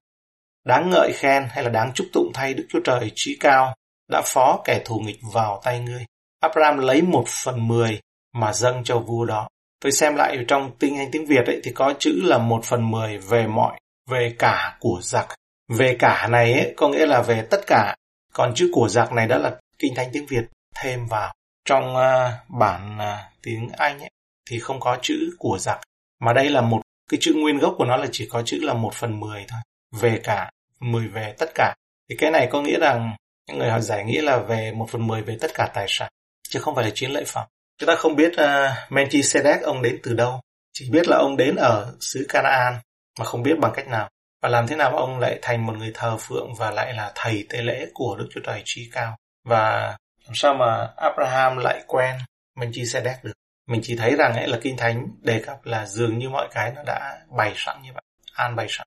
Đáng 0.64 0.90
ngợi 0.90 1.12
khen 1.12 1.46
hay 1.50 1.64
là 1.64 1.70
đáng 1.70 1.92
chúc 1.94 2.06
tụng 2.12 2.30
thay 2.34 2.54
Đức 2.54 2.66
Chúa 2.68 2.80
Trời 2.84 3.12
Chí 3.14 3.36
Cao 3.40 3.74
đã 4.10 4.22
phó 4.24 4.62
kẻ 4.64 4.82
thù 4.84 4.98
nghịch 4.98 5.20
vào 5.32 5.60
tay 5.64 5.80
ngươi. 5.80 6.04
Abraham 6.40 6.78
lấy 6.78 7.02
một 7.02 7.24
phần 7.28 7.68
mười 7.68 8.00
mà 8.34 8.52
dâng 8.52 8.84
cho 8.84 8.98
vua 8.98 9.24
đó. 9.24 9.48
Tôi 9.80 9.92
xem 9.92 10.14
lại 10.14 10.44
trong 10.48 10.76
tinh 10.78 10.98
anh 10.98 11.08
tiếng 11.12 11.26
Việt 11.26 11.46
ấy, 11.46 11.60
thì 11.64 11.72
có 11.74 11.94
chữ 11.98 12.20
là 12.24 12.38
một 12.38 12.64
phần 12.64 12.90
mười 12.90 13.18
về 13.18 13.46
mọi, 13.46 13.80
về 14.10 14.34
cả 14.38 14.76
của 14.80 15.00
giặc. 15.02 15.28
Về 15.68 15.96
cả 15.98 16.28
này 16.30 16.52
ấy, 16.52 16.74
có 16.76 16.88
nghĩa 16.88 17.06
là 17.06 17.22
về 17.22 17.46
tất 17.50 17.60
cả. 17.66 17.96
Còn 18.32 18.54
chữ 18.54 18.70
của 18.72 18.88
giặc 18.88 19.12
này 19.12 19.26
đó 19.26 19.38
là 19.38 19.56
kinh 19.78 19.94
thánh 19.94 20.08
tiếng 20.12 20.26
Việt 20.26 20.44
thêm 20.74 21.06
vào. 21.06 21.34
Trong 21.64 21.96
uh, 21.96 22.50
bản 22.60 22.98
uh, 22.98 23.42
tiếng 23.42 23.68
Anh 23.76 24.00
ấy, 24.00 24.10
thì 24.50 24.58
không 24.58 24.80
có 24.80 24.98
chữ 25.02 25.14
của 25.38 25.58
giặc, 25.58 25.80
mà 26.20 26.32
đây 26.32 26.50
là 26.50 26.60
một 26.60 26.82
cái 27.10 27.18
chữ 27.22 27.34
nguyên 27.36 27.58
gốc 27.58 27.74
của 27.78 27.84
nó 27.84 27.96
là 27.96 28.06
chỉ 28.12 28.28
có 28.30 28.42
chữ 28.42 28.58
là 28.62 28.74
một 28.74 28.94
phần 28.94 29.20
mười 29.20 29.44
thôi, 29.48 29.60
về 29.92 30.20
cả, 30.24 30.50
mười 30.80 31.08
về 31.08 31.34
tất 31.38 31.50
cả. 31.54 31.74
Thì 32.10 32.16
cái 32.18 32.30
này 32.30 32.48
có 32.50 32.62
nghĩa 32.62 32.78
rằng 32.78 33.16
những 33.48 33.58
người 33.58 33.70
họ 33.70 33.80
giải 33.80 34.04
nghĩa 34.04 34.22
là 34.22 34.38
về 34.38 34.72
một 34.72 34.86
phần 34.90 35.06
mười 35.06 35.22
về 35.22 35.36
tất 35.40 35.50
cả 35.54 35.70
tài 35.74 35.86
sản, 35.88 36.12
chứ 36.48 36.60
không 36.60 36.74
phải 36.74 36.84
là 36.84 36.90
chiến 36.94 37.10
lợi 37.10 37.24
phẩm. 37.24 37.46
Chúng 37.78 37.86
ta 37.86 37.94
không 37.96 38.16
biết 38.16 38.32
uh, 38.32 38.92
Melchizedek 38.92 39.62
ông 39.62 39.82
đến 39.82 40.00
từ 40.02 40.14
đâu, 40.14 40.40
chỉ 40.72 40.90
biết 40.90 41.08
là 41.08 41.16
ông 41.16 41.36
đến 41.36 41.56
ở 41.56 41.94
xứ 42.00 42.26
Canaan 42.28 42.74
mà 43.18 43.24
không 43.24 43.42
biết 43.42 43.58
bằng 43.60 43.72
cách 43.74 43.88
nào. 43.88 44.10
Và 44.44 44.50
làm 44.50 44.66
thế 44.66 44.76
nào 44.76 44.96
ông 44.96 45.18
lại 45.18 45.38
thành 45.42 45.66
một 45.66 45.72
người 45.76 45.90
thờ 45.94 46.16
phượng 46.20 46.54
và 46.54 46.70
lại 46.70 46.94
là 46.94 47.12
thầy 47.14 47.46
tế 47.48 47.62
lễ 47.62 47.86
của 47.94 48.16
Đức 48.18 48.28
Chúa 48.34 48.40
Trời 48.40 48.62
trí 48.64 48.90
cao. 48.92 49.16
Và 49.44 49.96
làm 50.24 50.34
sao 50.34 50.54
mà 50.54 50.88
Abraham 50.96 51.56
lại 51.56 51.84
quen 51.86 52.16
mình 52.56 52.70
chia 52.72 52.84
sẻ 52.84 53.00
đét 53.04 53.16
được. 53.24 53.32
Mình 53.68 53.80
chỉ 53.84 53.96
thấy 53.96 54.16
rằng 54.16 54.36
ấy 54.36 54.48
là 54.48 54.58
Kinh 54.62 54.76
Thánh 54.76 55.08
đề 55.22 55.42
cập 55.46 55.64
là 55.64 55.86
dường 55.86 56.18
như 56.18 56.28
mọi 56.28 56.48
cái 56.54 56.72
nó 56.74 56.82
đã 56.86 57.18
bày 57.36 57.52
sẵn 57.56 57.82
như 57.82 57.90
vậy, 57.94 58.02
an 58.34 58.56
bày 58.56 58.66
sẵn. 58.68 58.86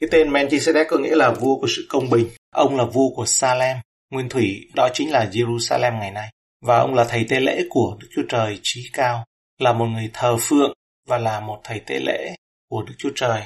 Cái 0.00 0.08
tên 0.12 0.32
Melchizedek 0.32 0.84
có 0.88 0.98
nghĩa 0.98 1.14
là 1.14 1.30
vua 1.30 1.58
của 1.60 1.66
sự 1.76 1.86
công 1.88 2.10
bình. 2.10 2.28
Ông 2.54 2.76
là 2.76 2.84
vua 2.84 3.08
của 3.14 3.26
Salem, 3.26 3.76
nguyên 4.10 4.28
thủy, 4.28 4.68
đó 4.74 4.88
chính 4.92 5.12
là 5.12 5.24
Jerusalem 5.32 5.98
ngày 5.98 6.10
nay. 6.10 6.30
Và 6.66 6.78
ông 6.78 6.94
là 6.94 7.04
thầy 7.04 7.26
tế 7.28 7.40
lễ 7.40 7.62
của 7.70 7.96
Đức 8.00 8.08
Chúa 8.14 8.24
Trời 8.28 8.60
trí 8.62 8.90
cao, 8.92 9.24
là 9.58 9.72
một 9.72 9.86
người 9.86 10.10
thờ 10.12 10.36
phượng 10.40 10.72
và 11.06 11.18
là 11.18 11.40
một 11.40 11.60
thầy 11.64 11.80
tế 11.80 11.98
lễ 11.98 12.34
của 12.70 12.82
Đức 12.82 12.94
Chúa 12.98 13.10
Trời, 13.14 13.42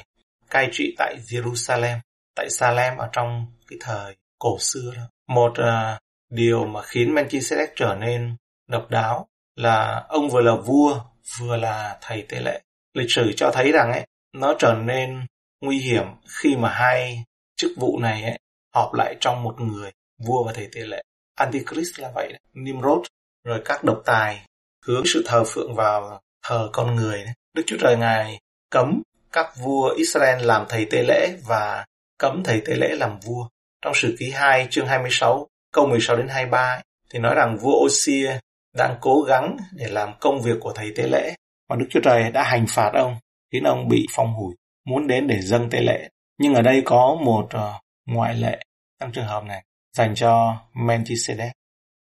cai 0.53 0.69
trị 0.71 0.95
tại 0.97 1.17
Jerusalem, 1.27 1.97
tại 2.35 2.49
Salem 2.49 2.97
ở 2.97 3.09
trong 3.11 3.45
cái 3.67 3.77
thời 3.81 4.15
cổ 4.39 4.57
xưa 4.59 4.93
đó. 4.95 5.03
Một 5.27 5.51
uh, 5.51 5.99
Điều 6.33 6.65
mà 6.65 6.81
khiến 6.81 7.15
Melchizedek 7.15 7.67
trở 7.75 7.95
nên 7.99 8.35
độc 8.67 8.89
đáo 8.89 9.27
là 9.55 10.05
ông 10.09 10.29
vừa 10.29 10.41
là 10.41 10.55
vua, 10.55 11.01
vừa 11.39 11.57
là 11.57 11.97
thầy 12.01 12.25
tế 12.29 12.39
lễ. 12.39 12.61
Lịch 12.93 13.11
sử 13.11 13.33
cho 13.37 13.51
thấy 13.53 13.71
rằng 13.71 13.91
ấy, 13.91 14.07
nó 14.33 14.55
trở 14.59 14.73
nên 14.73 15.25
nguy 15.61 15.79
hiểm 15.79 16.03
khi 16.27 16.55
mà 16.55 16.69
hai 16.69 17.23
chức 17.55 17.71
vụ 17.77 17.99
này 17.99 18.23
ấy, 18.23 18.39
họp 18.75 18.93
lại 18.93 19.15
trong 19.19 19.43
một 19.43 19.61
người, 19.61 19.91
vua 20.27 20.43
và 20.43 20.53
thầy 20.53 20.69
tế 20.75 20.81
lễ. 20.81 21.01
Antichrist 21.35 21.99
là 21.99 22.11
vậy, 22.15 22.33
Nimrod, 22.53 23.05
rồi 23.43 23.61
các 23.65 23.83
độc 23.83 24.01
tài 24.05 24.45
hướng 24.85 25.03
sự 25.05 25.23
thờ 25.25 25.43
phượng 25.47 25.75
vào 25.75 26.21
thờ 26.43 26.69
con 26.73 26.95
người. 26.95 27.25
Đức 27.53 27.63
Chúa 27.65 27.77
Trời 27.79 27.97
Ngài 27.97 28.39
cấm 28.69 29.01
các 29.33 29.47
vua 29.57 29.93
Israel 29.97 30.45
làm 30.45 30.65
thầy 30.69 30.85
tế 30.85 31.03
lễ 31.03 31.37
và 31.47 31.85
cấm 32.17 32.43
thầy 32.43 32.61
tế 32.65 32.75
lễ 32.75 32.95
làm 32.95 33.19
vua. 33.19 33.47
Trong 33.81 33.93
sử 33.95 34.15
ký 34.19 34.31
2 34.31 34.67
chương 34.69 34.87
26 34.87 35.47
câu 35.73 35.87
16 35.87 36.17
đến 36.17 36.27
23 36.27 36.81
thì 37.13 37.19
nói 37.19 37.35
rằng 37.35 37.57
vua 37.57 37.85
Osia 37.85 38.37
đang 38.77 38.97
cố 39.01 39.21
gắng 39.21 39.57
để 39.71 39.87
làm 39.87 40.09
công 40.19 40.41
việc 40.41 40.57
của 40.59 40.73
thầy 40.75 40.93
tế 40.95 41.07
lễ 41.07 41.35
và 41.69 41.75
Đức 41.75 41.85
Chúa 41.89 41.99
Trời 42.03 42.31
đã 42.31 42.43
hành 42.43 42.65
phạt 42.69 42.91
ông 42.93 43.15
khiến 43.51 43.63
ông 43.63 43.87
bị 43.89 44.05
phong 44.11 44.33
hủi 44.33 44.55
muốn 44.85 45.07
đến 45.07 45.27
để 45.27 45.41
dâng 45.41 45.69
tế 45.69 45.81
lễ 45.81 46.09
nhưng 46.37 46.53
ở 46.53 46.61
đây 46.61 46.81
có 46.85 47.17
một 47.25 47.47
ờ, 47.49 47.73
ngoại 48.05 48.35
lệ 48.35 48.59
trong 48.99 49.11
trường 49.11 49.25
hợp 49.25 49.43
này 49.43 49.63
dành 49.93 50.15
cho 50.15 50.57
Melchizedek. 50.73 51.51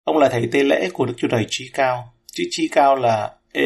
Ông 0.05 0.19
là 0.19 0.29
thầy 0.29 0.49
tế 0.53 0.65
lễ 0.65 0.89
của 0.93 1.07
Đức 1.07 1.15
Chúa 1.17 1.29
Trời 1.29 1.47
trí 1.49 1.71
cao. 1.73 2.15
Chữ 2.33 2.45
trí 2.51 2.69
cao 2.69 2.97
là 2.97 3.35
e, 3.53 3.65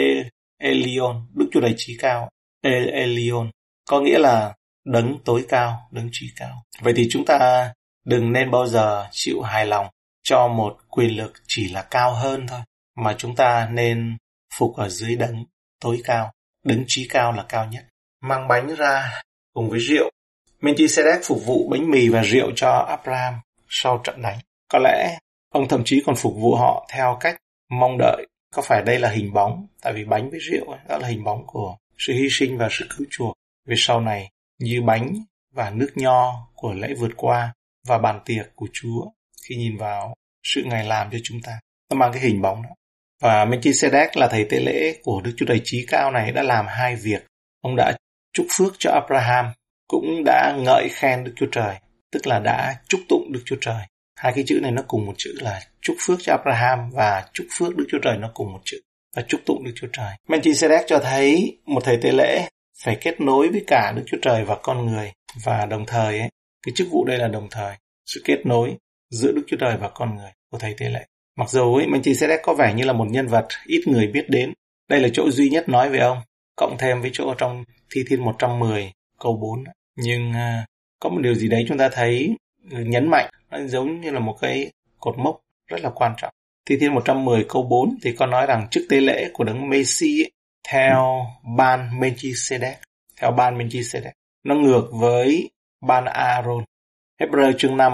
Elion, 0.59 1.27
Đức 1.35 1.47
Chúa 1.53 1.61
Trời 1.61 1.75
trí 1.77 1.97
cao. 2.01 2.29
El 2.63 2.89
Elyon, 2.89 3.51
có 3.89 4.01
nghĩa 4.01 4.19
là 4.19 4.55
đấng 4.85 5.19
tối 5.25 5.45
cao, 5.49 5.89
đấng 5.91 6.09
trí 6.13 6.31
cao. 6.37 6.65
Vậy 6.81 6.93
thì 6.97 7.07
chúng 7.11 7.25
ta 7.25 7.73
đừng 8.05 8.33
nên 8.33 8.51
bao 8.51 8.67
giờ 8.67 9.09
chịu 9.11 9.41
hài 9.41 9.67
lòng 9.67 9.87
cho 10.23 10.49
một 10.49 10.77
quyền 10.89 11.17
lực 11.17 11.33
chỉ 11.47 11.69
là 11.69 11.83
cao 11.83 12.15
hơn 12.15 12.47
thôi, 12.47 12.61
mà 12.97 13.15
chúng 13.19 13.37
ta 13.37 13.69
nên 13.73 14.17
phục 14.55 14.77
ở 14.77 14.89
dưới 14.89 15.17
đấng 15.17 15.45
tối 15.81 16.01
cao, 16.05 16.33
đấng 16.65 16.85
trí 16.87 17.09
cao 17.09 17.33
là 17.33 17.45
cao 17.49 17.67
nhất. 17.67 17.85
Mang 18.21 18.49
bánh 18.49 18.75
ra 18.75 19.23
cùng 19.55 19.71
với 19.71 19.81
rượu. 19.81 20.11
Melchizedek 20.61 21.21
phục 21.25 21.47
vụ 21.47 21.69
bánh 21.71 21.91
mì 21.91 22.09
và 22.09 22.23
rượu 22.23 22.51
cho 22.57 22.71
Abraham 22.71 23.35
sau 23.69 24.01
trận 24.05 24.23
đánh. 24.23 24.39
Có 24.69 24.79
lẽ 24.79 25.19
ông 25.53 25.69
thậm 25.69 25.83
chí 25.85 26.03
còn 26.07 26.17
phục 26.17 26.35
vụ 26.37 26.55
họ 26.55 26.89
theo 26.93 27.17
cách 27.21 27.37
mong 27.71 27.99
đợi. 27.99 28.27
Có 28.55 28.63
phải 28.63 28.83
đây 28.83 28.99
là 28.99 29.11
hình 29.11 29.33
bóng? 29.33 29.67
Tại 29.83 29.93
vì 29.93 30.05
bánh 30.05 30.31
với 30.31 30.41
rượu 30.41 30.77
đó 30.89 30.99
là 30.99 31.09
hình 31.09 31.25
bóng 31.25 31.47
của 31.47 31.77
sự 31.99 32.13
hy 32.13 32.29
sinh 32.31 32.59
và 32.59 32.69
sự 32.71 32.87
cứu 32.97 33.07
chuộc. 33.11 33.35
Về 33.67 33.75
sau 33.79 34.01
này, 34.01 34.31
như 34.59 34.83
bánh 34.83 35.15
và 35.55 35.71
nước 35.71 35.91
nho 35.95 36.49
của 36.55 36.73
lễ 36.73 36.95
vượt 36.95 37.13
qua 37.17 37.53
và 37.87 37.99
bàn 37.99 38.21
tiệc 38.25 38.47
của 38.55 38.67
Chúa 38.73 39.11
khi 39.43 39.57
nhìn 39.57 39.77
vào 39.77 40.15
sự 40.43 40.63
Ngài 40.65 40.85
làm 40.85 41.11
cho 41.13 41.19
chúng 41.23 41.43
ta. 41.43 41.61
Nó 41.91 41.97
mang 41.97 42.13
cái 42.13 42.23
hình 42.23 42.43
bóng 42.43 42.63
đó. 42.63 42.71
Và 43.21 43.45
Melchizedek 43.45 44.09
là 44.15 44.29
thầy 44.29 44.47
tế 44.51 44.61
lễ 44.61 44.97
của 45.03 45.21
Đức 45.21 45.33
Chúa 45.37 45.47
Trời 45.47 45.61
Trí 45.65 45.87
Cao 45.89 46.11
này 46.11 46.33
đã 46.33 46.43
làm 46.43 46.67
hai 46.69 46.97
việc. 46.97 47.27
Ông 47.61 47.77
đã 47.77 47.97
chúc 48.33 48.47
phước 48.51 48.73
cho 48.79 48.91
Abraham, 48.91 49.53
cũng 49.89 50.23
đã 50.25 50.57
ngợi 50.59 50.89
khen 50.89 51.25
Đức 51.25 51.33
Chúa 51.37 51.47
Trời, 51.53 51.77
tức 52.13 52.27
là 52.27 52.39
đã 52.39 52.75
chúc 52.89 53.01
tụng 53.09 53.33
Đức 53.33 53.41
Chúa 53.45 53.57
Trời. 53.61 53.87
Hai 54.17 54.33
cái 54.35 54.45
chữ 54.47 54.59
này 54.63 54.71
nó 54.71 54.83
cùng 54.89 55.07
một 55.07 55.15
chữ 55.19 55.35
là 55.41 55.61
chúc 55.81 55.97
phước 56.01 56.19
cho 56.23 56.33
Abraham 56.33 56.91
và 56.91 57.29
chúc 57.33 57.47
phước 57.51 57.77
Đức 57.77 57.85
Chúa 57.89 57.99
Trời 58.03 58.19
nó 58.19 58.31
cùng 58.35 58.53
một 58.53 58.61
chữ 58.65 58.81
và 59.17 59.23
chúc 59.29 59.41
tụng 59.47 59.65
Đức 59.65 59.73
Chúa 59.75 59.89
Trời. 59.93 60.15
Melchizedek 60.29 60.85
cho 60.87 60.99
thấy 60.99 61.59
một 61.67 61.85
thầy 61.85 61.99
tế 62.03 62.13
lễ 62.13 62.49
phải 62.83 62.99
kết 63.01 63.21
nối 63.21 63.49
với 63.49 63.65
cả 63.67 63.93
Đức 63.97 64.03
Chúa 64.07 64.19
Trời 64.23 64.45
và 64.45 64.57
con 64.63 64.87
người 64.87 65.13
và 65.45 65.67
đồng 65.67 65.87
thời 65.87 66.19
ấy, 66.19 66.31
cái 66.67 66.73
chức 66.77 66.89
vụ 66.91 67.05
đây 67.05 67.19
là 67.19 67.29
đồng 67.29 67.49
thời 67.51 67.77
sự 68.07 68.23
kết 68.25 68.47
nối 68.47 68.77
giữa 69.11 69.33
Đức 69.33 69.43
Chúa 69.47 69.57
Trời 69.57 69.77
và 69.77 69.89
con 69.89 70.17
người 70.17 70.31
của 70.51 70.59
thầy 70.59 70.75
tế 70.79 70.89
lễ. 70.89 71.05
Mặc 71.37 71.51
dù 71.51 71.75
ấy, 71.75 71.87
Melchizedek 71.87 72.39
có 72.43 72.55
vẻ 72.55 72.75
như 72.75 72.85
là 72.85 72.93
một 72.93 73.07
nhân 73.11 73.27
vật 73.27 73.47
ít 73.67 73.83
người 73.87 74.07
biết 74.07 74.25
đến. 74.29 74.53
Đây 74.89 75.01
là 75.01 75.09
chỗ 75.13 75.31
duy 75.31 75.49
nhất 75.49 75.69
nói 75.69 75.91
về 75.91 75.99
ông, 75.99 76.19
cộng 76.57 76.77
thêm 76.79 77.01
với 77.01 77.11
chỗ 77.13 77.35
trong 77.39 77.65
Thi 77.95 78.05
Thiên 78.09 78.25
110 78.25 78.93
câu 79.19 79.37
4. 79.37 79.65
Nhưng 79.97 80.33
à, 80.33 80.67
có 81.01 81.09
một 81.11 81.21
điều 81.23 81.35
gì 81.35 81.49
đấy 81.49 81.65
chúng 81.69 81.79
ta 81.79 81.89
thấy 81.89 82.37
nhấn 82.63 83.11
mạnh, 83.11 83.31
nó 83.51 83.59
giống 83.67 84.01
như 84.01 84.11
là 84.11 84.21
một 84.21 84.37
cái 84.41 84.71
cột 85.01 85.19
mốc 85.19 85.41
rất 85.67 85.81
là 85.81 85.91
quan 85.91 86.15
trọng. 86.17 86.35
Thi 86.67 86.77
Thiên 86.81 86.95
110 86.95 87.47
câu 87.49 87.63
4 87.63 87.99
thì 88.03 88.13
có 88.13 88.27
nói 88.27 88.47
rằng 88.47 88.69
trước 88.71 88.87
tế 88.91 89.01
lễ 89.01 89.31
của 89.33 89.45
đấng 89.45 89.69
Messi 89.71 90.25
theo 90.69 91.27
ban 91.57 92.01
Melchizedek, 92.01 92.75
theo 93.21 93.31
ban 93.31 93.59
Melchizedek. 93.59 94.13
Nó 94.45 94.55
ngược 94.55 94.89
với 94.93 95.51
ban 95.87 96.05
Aaron. 96.05 96.65
Hebrew 97.21 97.53
chương 97.59 97.77
5 97.77 97.93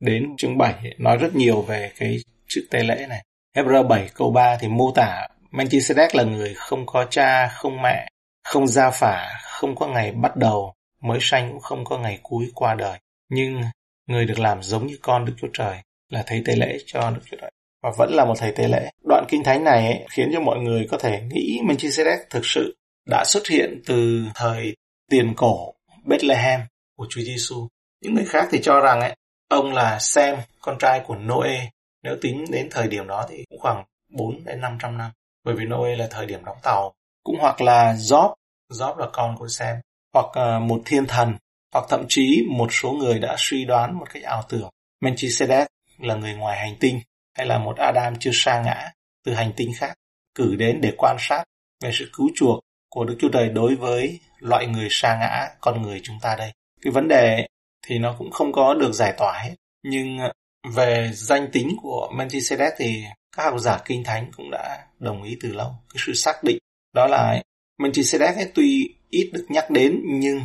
đến 0.00 0.36
chương 0.36 0.58
7 0.58 0.74
nói 0.98 1.16
rất 1.16 1.34
nhiều 1.34 1.62
về 1.62 1.92
cái 1.96 2.16
trước 2.48 2.62
tế 2.70 2.82
lễ 2.82 3.06
này. 3.08 3.24
Hebrew 3.56 3.88
7 3.88 4.08
câu 4.14 4.30
3 4.30 4.56
thì 4.56 4.68
mô 4.68 4.92
tả 4.92 5.28
Melchizedek 5.50 6.08
là 6.12 6.24
người 6.24 6.54
không 6.54 6.86
có 6.86 7.06
cha, 7.10 7.48
không 7.48 7.82
mẹ, 7.82 8.08
không 8.44 8.66
gia 8.66 8.90
phả, 8.90 9.40
không 9.44 9.76
có 9.76 9.86
ngày 9.86 10.12
bắt 10.12 10.36
đầu, 10.36 10.74
mới 11.02 11.18
sanh 11.22 11.50
cũng 11.50 11.60
không 11.60 11.84
có 11.84 11.98
ngày 11.98 12.18
cuối 12.22 12.50
qua 12.54 12.74
đời. 12.74 12.98
Nhưng 13.28 13.62
người 14.06 14.24
được 14.24 14.38
làm 14.38 14.62
giống 14.62 14.86
như 14.86 14.98
con 15.02 15.24
Đức 15.24 15.32
Chúa 15.40 15.48
Trời 15.52 15.76
là 16.08 16.22
thấy 16.26 16.42
tế 16.44 16.56
lễ 16.56 16.78
cho 16.86 17.10
Đức 17.10 17.20
Chúa 17.30 17.36
Trời 17.40 17.50
và 17.82 17.90
vẫn 17.98 18.12
là 18.12 18.24
một 18.24 18.34
thầy 18.38 18.52
tế 18.52 18.68
lễ. 18.68 18.90
Đoạn 19.08 19.24
kinh 19.28 19.44
thánh 19.44 19.64
này 19.64 19.86
ấy, 19.86 20.06
khiến 20.10 20.30
cho 20.32 20.40
mọi 20.40 20.58
người 20.58 20.86
có 20.90 20.98
thể 20.98 21.22
nghĩ 21.30 21.60
Melchizedek 21.64 22.18
thực 22.30 22.46
sự 22.46 22.76
đã 23.06 23.24
xuất 23.26 23.46
hiện 23.46 23.82
từ 23.86 24.24
thời 24.34 24.76
tiền 25.10 25.34
cổ 25.36 25.74
Bethlehem 26.04 26.60
của 26.96 27.06
Chúa 27.10 27.20
Giêsu. 27.20 27.68
Những 28.02 28.14
người 28.14 28.24
khác 28.24 28.48
thì 28.50 28.60
cho 28.62 28.80
rằng 28.80 29.00
ấy, 29.00 29.16
ông 29.48 29.72
là 29.72 29.98
Sem, 30.00 30.36
con 30.60 30.78
trai 30.78 31.00
của 31.06 31.16
Noe. 31.16 31.70
Nếu 32.02 32.16
tính 32.20 32.44
đến 32.50 32.68
thời 32.70 32.88
điểm 32.88 33.06
đó 33.06 33.26
thì 33.28 33.44
cũng 33.50 33.58
khoảng 33.58 33.84
4 34.08 34.44
đến 34.44 34.60
500 34.60 34.98
năm. 34.98 35.10
Bởi 35.44 35.54
vì 35.54 35.64
Noe 35.64 35.96
là 35.96 36.08
thời 36.10 36.26
điểm 36.26 36.44
đóng 36.44 36.58
tàu. 36.62 36.92
Cũng 37.24 37.36
hoặc 37.40 37.60
là 37.60 37.94
Job, 37.94 38.34
Job 38.72 38.96
là 38.96 39.06
con 39.12 39.36
của 39.36 39.48
Sem. 39.48 39.76
Hoặc 40.14 40.26
ờ, 40.32 40.60
một 40.60 40.82
thiên 40.84 41.06
thần. 41.06 41.34
Hoặc 41.72 41.84
thậm 41.88 42.04
chí 42.08 42.42
một 42.50 42.68
số 42.70 42.92
người 42.92 43.18
đã 43.18 43.34
suy 43.38 43.64
đoán 43.64 43.98
một 43.98 44.06
cách 44.12 44.22
ảo 44.22 44.42
tưởng. 44.48 44.70
Melchizedek 45.02 45.66
là 45.98 46.14
người 46.14 46.34
ngoài 46.34 46.58
hành 46.58 46.76
tinh 46.80 47.00
hay 47.40 47.46
là 47.46 47.58
một 47.58 47.76
Adam 47.76 48.14
chưa 48.20 48.30
sa 48.34 48.62
ngã 48.62 48.90
từ 49.24 49.34
hành 49.34 49.52
tinh 49.56 49.72
khác 49.76 49.94
cử 50.34 50.56
đến 50.58 50.80
để 50.80 50.92
quan 50.98 51.16
sát 51.20 51.44
về 51.82 51.90
sự 51.92 52.10
cứu 52.16 52.28
chuộc 52.34 52.60
của 52.90 53.04
Đức 53.04 53.16
Chúa 53.20 53.28
Trời 53.32 53.48
đối 53.48 53.74
với 53.74 54.20
loại 54.38 54.66
người 54.66 54.88
sa 54.90 55.16
ngã 55.20 55.48
con 55.60 55.82
người 55.82 56.00
chúng 56.04 56.16
ta 56.22 56.36
đây. 56.36 56.52
Cái 56.82 56.92
vấn 56.92 57.08
đề 57.08 57.46
thì 57.86 57.98
nó 57.98 58.14
cũng 58.18 58.30
không 58.30 58.52
có 58.52 58.74
được 58.74 58.92
giải 58.92 59.14
tỏa 59.18 59.40
hết. 59.42 59.54
Nhưng 59.84 60.18
về 60.74 61.10
danh 61.14 61.48
tính 61.52 61.76
của 61.82 62.12
Melchizedek 62.16 62.70
thì 62.78 63.04
các 63.36 63.44
học 63.44 63.60
giả 63.60 63.80
kinh 63.84 64.04
thánh 64.04 64.30
cũng 64.36 64.50
đã 64.50 64.86
đồng 64.98 65.22
ý 65.22 65.36
từ 65.40 65.52
lâu. 65.52 65.74
Cái 65.94 66.02
sự 66.06 66.14
xác 66.14 66.44
định 66.44 66.58
đó 66.94 67.06
là 67.06 67.42
Melchizedek 67.82 68.34
ấy, 68.34 68.52
tuy 68.54 68.94
ít 69.10 69.30
được 69.32 69.46
nhắc 69.48 69.70
đến 69.70 70.00
nhưng 70.04 70.44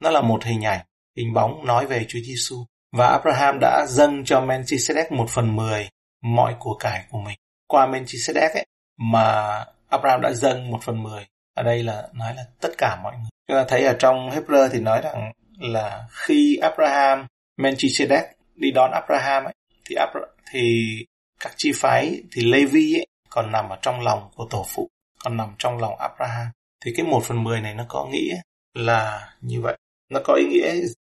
nó 0.00 0.10
là 0.10 0.20
một 0.20 0.44
hình 0.44 0.64
ảnh, 0.64 0.86
hình 1.16 1.32
bóng 1.32 1.66
nói 1.66 1.86
về 1.86 2.04
Chúa 2.08 2.20
Giêsu. 2.24 2.64
Và 2.96 3.06
Abraham 3.06 3.58
đã 3.60 3.86
dâng 3.88 4.24
cho 4.24 4.40
Melchizedek 4.40 5.16
một 5.16 5.26
phần 5.30 5.56
mười 5.56 5.88
mọi 6.22 6.54
của 6.58 6.74
cải 6.74 7.06
của 7.10 7.20
mình. 7.20 7.38
Qua 7.66 7.86
Melchizedek 7.86 8.54
ấy, 8.54 8.66
mà 8.96 9.58
Abraham 9.88 10.20
đã 10.20 10.32
dâng 10.32 10.70
một 10.70 10.78
phần 10.82 11.02
mười. 11.02 11.26
Ở 11.54 11.62
đây 11.62 11.82
là 11.82 12.08
nói 12.12 12.34
là 12.34 12.44
tất 12.60 12.68
cả 12.78 13.00
mọi 13.02 13.16
người. 13.16 13.30
Chúng 13.48 13.56
ta 13.56 13.64
thấy 13.68 13.84
ở 13.84 13.96
trong 13.98 14.30
Hebrew 14.30 14.68
thì 14.72 14.80
nói 14.80 15.00
rằng 15.02 15.32
là 15.58 16.08
khi 16.10 16.56
Abraham, 16.56 17.26
Melchizedek 17.60 18.24
đi 18.54 18.70
đón 18.70 18.90
Abraham 18.90 19.44
ấy, 19.44 19.54
thì 19.84 19.94
Abra, 19.94 20.20
thì 20.50 20.96
các 21.40 21.52
chi 21.56 21.72
phái 21.74 22.22
thì 22.32 22.42
Levi 22.44 22.94
ấy, 22.94 23.06
còn 23.30 23.52
nằm 23.52 23.68
ở 23.68 23.78
trong 23.82 24.00
lòng 24.00 24.30
của 24.34 24.46
tổ 24.50 24.66
phụ, 24.68 24.88
còn 25.24 25.36
nằm 25.36 25.54
trong 25.58 25.78
lòng 25.78 25.98
Abraham. 25.98 26.46
Thì 26.84 26.92
cái 26.96 27.06
một 27.06 27.20
phần 27.24 27.44
mười 27.44 27.60
này 27.60 27.74
nó 27.74 27.84
có 27.88 28.06
nghĩa 28.12 28.40
là 28.74 29.32
như 29.40 29.60
vậy. 29.60 29.78
Nó 30.10 30.20
có 30.24 30.34
ý 30.34 30.44
nghĩa 30.50 30.74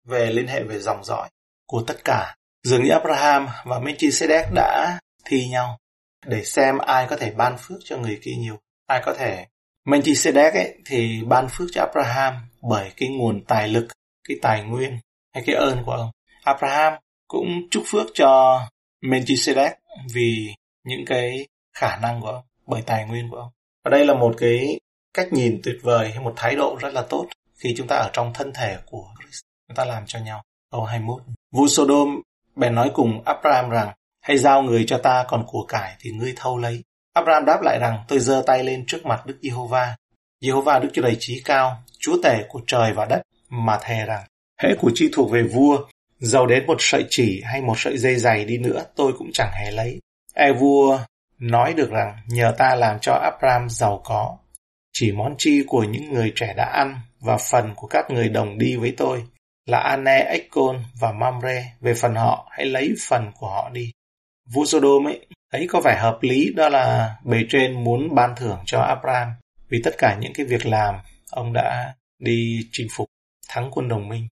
về 0.08 0.32
liên 0.32 0.48
hệ 0.48 0.64
về 0.64 0.80
dòng 0.80 1.04
dõi 1.04 1.30
của 1.68 1.84
tất 1.88 1.96
cả. 2.04 2.36
Dường 2.66 2.84
như 2.84 2.90
Abraham 2.90 3.48
và 3.66 3.80
Melchizedek 3.80 4.54
đã 4.54 5.00
thi 5.26 5.48
nhau 5.48 5.78
để 6.26 6.44
xem 6.44 6.78
ai 6.78 7.08
có 7.10 7.18
thể 7.18 7.32
ban 7.32 7.58
phước 7.60 7.78
cho 7.84 7.98
người 7.98 8.20
kia 8.22 8.36
nhiều. 8.38 8.60
Ai 8.88 9.02
có 9.06 9.14
thể 9.14 9.46
Melchizedek 9.88 10.52
ấy 10.54 10.78
thì 10.86 11.22
ban 11.28 11.48
phước 11.50 11.68
cho 11.72 11.82
Abraham 11.82 12.34
bởi 12.62 12.92
cái 12.98 13.10
nguồn 13.10 13.46
tài 13.46 13.68
lực, 13.68 13.88
cái 14.28 14.38
tài 14.42 14.64
nguyên 14.64 15.00
hay 15.34 15.44
cái 15.46 15.56
ơn 15.56 15.84
của 15.86 15.92
ông. 15.92 16.12
Abraham 16.44 16.94
cũng 17.28 17.48
chúc 17.72 17.84
phước 17.86 18.08
cho 18.14 18.62
Melchizedek 19.02 19.74
vì 20.14 20.54
những 20.84 21.06
cái 21.06 21.48
khả 21.78 21.98
năng 21.98 22.22
của 22.22 22.28
ông, 22.28 22.44
bởi 22.68 22.82
tài 22.82 23.06
nguyên 23.06 23.30
của 23.30 23.38
ông. 23.38 23.52
Và 23.84 23.90
đây 23.92 24.06
là 24.06 24.14
một 24.14 24.36
cái 24.38 24.80
cách 25.14 25.34
nhìn 25.34 25.62
tuyệt 25.64 25.76
vời 25.82 26.12
hay 26.12 26.20
một 26.20 26.34
thái 26.38 26.56
độ 26.56 26.78
rất 26.82 26.94
là 26.94 27.02
tốt 27.10 27.28
khi 27.58 27.74
chúng 27.78 27.88
ta 27.88 27.96
ở 27.96 28.10
trong 28.14 28.34
thân 28.34 28.54
thể 28.54 28.78
của 28.86 29.06
Christ. 29.20 29.42
Chúng 29.68 29.76
ta 29.76 29.86
làm 29.86 30.04
cho 30.08 30.20
nhau. 30.20 30.44
Câu 30.72 30.84
21. 30.84 31.22
Vua 31.52 31.68
Sodom 31.68 32.22
bèn 32.56 32.76
nói 32.76 32.92
cùng 32.94 33.22
Abraham 33.26 33.70
rằng 33.70 33.94
hãy 34.22 34.38
giao 34.38 34.62
người 34.62 34.84
cho 34.88 34.98
ta 34.98 35.26
còn 35.28 35.44
của 35.48 35.66
cải 35.68 35.96
thì 36.00 36.12
ngươi 36.12 36.34
thâu 36.36 36.58
lấy. 36.58 36.84
Abraham 37.14 37.46
đáp 37.46 37.62
lại 37.62 37.80
rằng 37.80 38.04
tôi 38.08 38.20
giơ 38.20 38.44
tay 38.46 38.64
lên 38.64 38.84
trước 38.88 39.06
mặt 39.06 39.26
Đức 39.26 39.38
Giê-hô-va. 39.42 39.96
Giê-hô-va 40.42 40.80
Đức 40.80 40.90
Chúa 40.94 41.02
Đầy 41.02 41.18
Trí 41.20 41.42
Cao, 41.46 41.84
Chúa 42.00 42.18
Tể 42.24 42.44
của 42.50 42.62
trời 42.68 42.94
và 42.94 43.06
đất 43.06 43.22
mà 43.50 43.78
thề 43.82 44.06
rằng 44.06 44.24
hễ 44.62 44.70
của 44.80 44.92
chi 44.96 45.10
thuộc 45.14 45.32
về 45.32 45.44
vua, 45.44 45.78
giàu 46.20 46.46
đến 46.46 46.66
một 46.66 46.78
sợi 46.80 47.06
chỉ 47.10 47.42
hay 47.46 47.62
một 47.62 47.76
sợi 47.78 47.98
dây 47.98 48.16
dày 48.16 48.46
đi 48.46 48.58
nữa 48.58 48.84
tôi 48.96 49.14
cũng 49.18 49.30
chẳng 49.34 49.52
hề 49.52 49.72
lấy. 49.72 50.00
E 50.34 50.52
vua 50.52 51.00
nói 51.40 51.74
được 51.74 51.92
rằng 51.92 52.18
nhờ 52.28 52.54
ta 52.58 52.76
làm 52.76 53.00
cho 53.00 53.14
Abraham 53.14 53.70
giàu 53.70 54.02
có. 54.04 54.38
Chỉ 54.94 55.12
món 55.12 55.36
chi 55.38 55.64
của 55.68 55.84
những 55.84 56.14
người 56.14 56.32
trẻ 56.36 56.54
đã 56.58 56.66
ăn 56.66 57.00
và 57.20 57.38
phần 57.38 57.74
của 57.76 57.88
các 57.88 58.12
người 58.12 58.30
đồng 58.30 58.58
đi 58.58 58.76
với 58.76 58.94
tôi 58.98 59.24
là 59.66 59.80
Ane, 59.80 60.20
Ekon 60.20 60.84
và 61.00 61.12
Mamre. 61.12 61.74
Về 61.82 61.94
phần 61.94 62.16
họ, 62.16 62.48
hãy 62.52 62.66
lấy 62.66 62.94
phần 63.08 63.32
của 63.40 63.48
họ 63.48 63.70
đi. 63.70 63.92
Vua 64.54 64.66
Sodom 64.66 65.08
ấy, 65.08 65.28
thấy 65.52 65.68
có 65.70 65.82
vẻ 65.82 65.98
hợp 66.02 66.18
lý. 66.22 66.54
Đó 66.56 66.70
là 66.70 67.16
bề 67.24 67.38
trên 67.50 67.84
muốn 67.84 68.16
ban 68.16 68.36
thưởng 68.36 68.60
cho 68.66 68.80
Abraham. 68.80 69.34
Vì 69.70 69.82
tất 69.84 69.96
cả 69.98 70.18
những 70.20 70.34
cái 70.34 70.46
việc 70.46 70.66
làm 70.66 70.96
ông 71.32 71.54
đã 71.54 71.94
đi 72.20 72.68
chinh 72.72 72.88
phục 72.92 73.08
thắng 73.50 73.72
quân 73.72 73.88
đồng 73.88 74.10
minh 74.10 74.28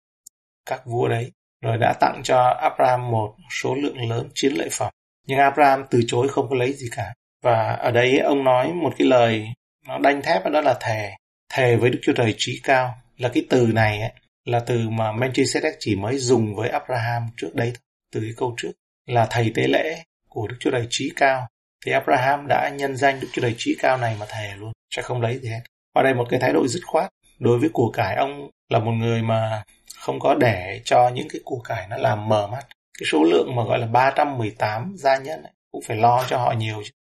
các 0.65 0.85
vua 0.85 1.07
đấy. 1.07 1.31
Rồi 1.61 1.77
đã 1.77 1.93
tặng 1.99 2.21
cho 2.23 2.57
Abraham 2.61 3.11
một 3.11 3.35
số 3.61 3.75
lượng 3.75 4.09
lớn 4.09 4.29
chiến 4.33 4.53
lợi 4.53 4.69
phẩm. 4.71 4.91
Nhưng 5.27 5.39
Abraham 5.39 5.85
từ 5.89 6.01
chối 6.07 6.27
không 6.29 6.49
có 6.49 6.55
lấy 6.55 6.73
gì 6.73 6.87
cả. 6.95 7.13
Và 7.43 7.73
ở 7.73 7.91
đây 7.91 8.19
ông 8.19 8.43
nói 8.43 8.73
một 8.73 8.93
cái 8.97 9.07
lời 9.07 9.47
nó 9.87 9.97
đanh 9.99 10.21
thép 10.21 10.45
đó 10.51 10.61
là 10.61 10.77
thề. 10.81 11.11
Thề 11.53 11.75
với 11.75 11.89
Đức 11.89 11.99
Chúa 12.01 12.13
Trời 12.13 12.35
trí 12.37 12.59
cao 12.63 12.95
là 13.17 13.29
cái 13.33 13.45
từ 13.49 13.67
này 13.73 14.01
ấy, 14.01 14.11
là 14.45 14.59
từ 14.59 14.89
mà 14.89 15.11
Melchizedek 15.11 15.73
chỉ 15.79 15.95
mới 15.95 16.17
dùng 16.17 16.55
với 16.55 16.69
Abraham 16.69 17.29
trước 17.37 17.55
đấy 17.55 17.73
từ 18.11 18.19
cái 18.21 18.33
câu 18.37 18.53
trước 18.57 18.71
là 19.05 19.27
thầy 19.29 19.51
tế 19.55 19.67
lễ 19.67 20.03
của 20.29 20.47
Đức 20.47 20.55
Chúa 20.59 20.71
Trời 20.71 20.87
trí 20.89 21.11
cao. 21.15 21.47
Thì 21.85 21.91
Abraham 21.91 22.47
đã 22.47 22.69
nhân 22.69 22.97
danh 22.97 23.19
Đức 23.19 23.27
Chúa 23.33 23.41
Trời 23.41 23.55
trí 23.57 23.75
cao 23.79 23.97
này 23.97 24.15
mà 24.19 24.25
thề 24.29 24.53
luôn 24.57 24.71
sẽ 24.95 25.01
không 25.01 25.21
lấy 25.21 25.39
gì 25.39 25.49
hết. 25.49 25.61
Ở 25.93 26.03
đây 26.03 26.13
một 26.13 26.25
cái 26.29 26.39
thái 26.39 26.53
độ 26.53 26.67
dứt 26.67 26.81
khoát 26.85 27.09
đối 27.39 27.59
với 27.59 27.69
của 27.73 27.91
cải 27.91 28.15
ông 28.15 28.49
là 28.69 28.79
một 28.79 28.91
người 28.91 29.21
mà 29.21 29.63
không 29.95 30.19
có 30.19 30.35
để 30.35 30.81
cho 30.85 31.09
những 31.09 31.27
cái 31.29 31.41
của 31.43 31.59
cải 31.59 31.87
nó 31.87 31.97
làm 31.97 32.29
mờ 32.29 32.47
mắt. 32.47 32.65
Cái 32.99 33.07
số 33.11 33.23
lượng 33.23 33.55
mà 33.55 33.63
gọi 33.63 33.79
là 33.79 33.87
318 33.87 34.93
gia 34.97 35.17
nhân 35.17 35.43
ấy, 35.43 35.53
cũng 35.71 35.81
phải 35.87 35.97
lo 35.97 36.25
cho 36.27 36.37
họ 36.37 36.51
nhiều 36.51 36.81
chứ. 36.85 36.91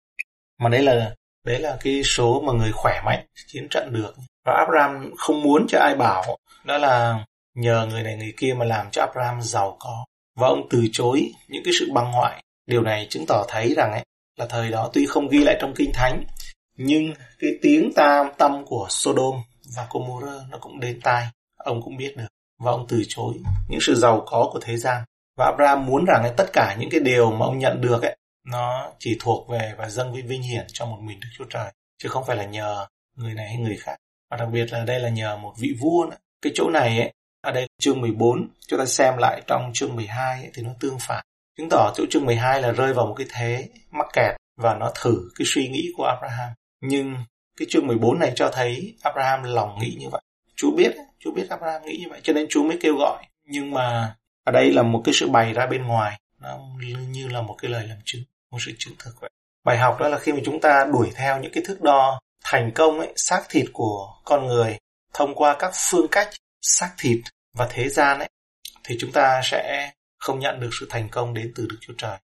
mà 0.59 0.69
đấy 0.69 0.83
là 0.83 1.15
đấy 1.45 1.59
là 1.59 1.77
cái 1.81 2.03
số 2.03 2.41
mà 2.45 2.53
người 2.53 2.71
khỏe 2.71 3.01
mạnh 3.05 3.25
chiến 3.47 3.67
trận 3.69 3.93
được. 3.93 4.15
Và 4.45 4.53
Abraham 4.53 5.11
không 5.17 5.41
muốn 5.41 5.67
cho 5.69 5.79
ai 5.79 5.95
bảo 5.95 6.37
đó 6.65 6.77
là 6.77 7.25
nhờ 7.59 7.87
người 7.89 8.03
này 8.03 8.15
người 8.15 8.33
kia 8.37 8.53
mà 8.57 8.65
làm 8.65 8.87
cho 8.91 9.01
Abraham 9.01 9.41
giàu 9.41 9.77
có. 9.79 10.05
Và 10.35 10.47
ông 10.47 10.67
từ 10.69 10.87
chối 10.91 11.31
những 11.47 11.63
cái 11.65 11.73
sự 11.79 11.91
băng 11.93 12.11
hoại. 12.11 12.43
Điều 12.67 12.81
này 12.81 13.07
chứng 13.09 13.25
tỏ 13.27 13.45
thấy 13.47 13.73
rằng 13.73 13.91
ấy 13.91 14.05
là 14.37 14.45
thời 14.45 14.71
đó 14.71 14.89
tuy 14.93 15.05
không 15.05 15.27
ghi 15.27 15.39
lại 15.39 15.57
trong 15.61 15.73
kinh 15.75 15.91
thánh 15.93 16.23
nhưng 16.77 17.13
cái 17.39 17.51
tiếng 17.61 17.91
tam 17.95 18.27
tâm 18.37 18.65
của 18.65 18.87
Sodom 18.89 19.35
và 19.75 19.87
Gomorrah 19.89 20.49
nó 20.49 20.57
cũng 20.57 20.79
đến 20.79 20.99
tai. 21.01 21.27
Ông 21.57 21.81
cũng 21.81 21.97
biết 21.97 22.17
được. 22.17 22.27
Và 22.59 22.71
ông 22.71 22.85
từ 22.89 23.03
chối 23.07 23.33
những 23.69 23.81
sự 23.81 23.95
giàu 23.95 24.23
có 24.27 24.49
của 24.53 24.59
thế 24.61 24.77
gian. 24.77 25.03
Và 25.37 25.45
Abraham 25.45 25.85
muốn 25.85 26.05
rằng 26.05 26.23
ấy, 26.23 26.33
tất 26.37 26.45
cả 26.53 26.75
những 26.79 26.89
cái 26.89 26.99
điều 26.99 27.31
mà 27.31 27.45
ông 27.45 27.59
nhận 27.59 27.81
được 27.81 28.01
ấy 28.01 28.17
nó 28.45 28.91
chỉ 28.99 29.17
thuộc 29.19 29.49
về 29.49 29.73
và 29.77 29.89
dâng 29.89 30.11
với 30.11 30.21
vinh 30.21 30.41
hiển 30.41 30.65
cho 30.67 30.85
một 30.85 30.97
mình 31.01 31.19
Đức 31.19 31.27
Chúa 31.37 31.45
Trời 31.49 31.71
chứ 31.97 32.09
không 32.09 32.23
phải 32.25 32.37
là 32.37 32.45
nhờ 32.45 32.85
người 33.15 33.33
này 33.33 33.47
hay 33.47 33.57
người 33.57 33.77
khác. 33.77 33.95
Và 34.31 34.37
đặc 34.37 34.49
biệt 34.51 34.73
là 34.73 34.85
đây 34.85 34.99
là 34.99 35.09
nhờ 35.09 35.37
một 35.37 35.53
vị 35.57 35.75
vua 35.79 36.05
nữa. 36.09 36.17
cái 36.41 36.51
chỗ 36.55 36.69
này 36.69 36.99
ấy 36.99 37.13
ở 37.41 37.51
đây 37.51 37.67
chương 37.79 38.01
14 38.01 38.49
chúng 38.67 38.79
ta 38.79 38.85
xem 38.85 39.17
lại 39.17 39.41
trong 39.47 39.71
chương 39.73 39.95
12 39.95 40.41
ấy, 40.41 40.51
thì 40.53 40.63
nó 40.63 40.71
tương 40.79 40.97
phản. 40.99 41.25
Chứng 41.57 41.69
tỏ 41.69 41.93
chỗ 41.95 42.05
chương 42.09 42.25
12 42.25 42.61
là 42.61 42.71
rơi 42.71 42.93
vào 42.93 43.05
một 43.05 43.15
cái 43.17 43.27
thế 43.29 43.69
mắc 43.91 44.07
kẹt 44.13 44.35
và 44.57 44.75
nó 44.75 44.91
thử 45.01 45.29
cái 45.35 45.45
suy 45.45 45.67
nghĩ 45.67 45.91
của 45.97 46.03
Abraham. 46.03 46.49
Nhưng 46.81 47.15
cái 47.57 47.67
chương 47.69 47.87
14 47.87 48.19
này 48.19 48.33
cho 48.35 48.49
thấy 48.53 48.95
Abraham 49.01 49.43
lòng 49.43 49.79
nghĩ 49.79 49.95
như 49.99 50.09
vậy. 50.09 50.21
Chúa 50.55 50.71
biết 50.71 50.95
Chúa 51.19 51.31
biết 51.31 51.49
Abraham 51.49 51.85
nghĩ 51.85 51.97
như 51.97 52.09
vậy 52.09 52.19
cho 52.23 52.33
nên 52.33 52.45
Chúa 52.49 52.63
mới 52.63 52.77
kêu 52.81 52.95
gọi. 52.95 53.25
Nhưng 53.45 53.71
mà 53.71 54.15
ở 54.43 54.51
đây 54.51 54.73
là 54.73 54.83
một 54.83 55.01
cái 55.05 55.13
sự 55.13 55.29
bày 55.29 55.53
ra 55.53 55.65
bên 55.65 55.87
ngoài 55.87 56.19
nó 56.39 56.59
như 57.09 57.27
là 57.27 57.41
một 57.41 57.55
cái 57.61 57.71
lời 57.71 57.87
làm 57.87 57.97
chứng 58.05 58.21
một 58.51 58.57
sự 58.61 58.71
chứng 58.77 58.93
thực 58.99 59.21
vậy. 59.21 59.29
Bài 59.63 59.77
học 59.77 59.97
đó 59.99 60.07
là 60.07 60.19
khi 60.19 60.33
mà 60.33 60.39
chúng 60.45 60.61
ta 60.61 60.85
đuổi 60.93 61.11
theo 61.15 61.39
những 61.39 61.51
cái 61.51 61.63
thước 61.67 61.81
đo 61.81 62.19
thành 62.43 62.71
công 62.75 62.99
ấy 62.99 63.13
xác 63.15 63.41
thịt 63.49 63.65
của 63.73 64.13
con 64.25 64.47
người 64.47 64.77
thông 65.13 65.35
qua 65.35 65.55
các 65.59 65.71
phương 65.73 66.07
cách 66.11 66.29
xác 66.61 66.91
thịt 66.97 67.19
và 67.57 67.67
thế 67.71 67.89
gian 67.89 68.19
ấy 68.19 68.29
thì 68.83 68.97
chúng 68.99 69.11
ta 69.11 69.41
sẽ 69.43 69.91
không 70.19 70.39
nhận 70.39 70.59
được 70.59 70.69
sự 70.79 70.87
thành 70.89 71.09
công 71.09 71.33
đến 71.33 71.51
từ 71.55 71.67
Đức 71.69 71.77
Chúa 71.81 71.93
Trời. 71.97 72.17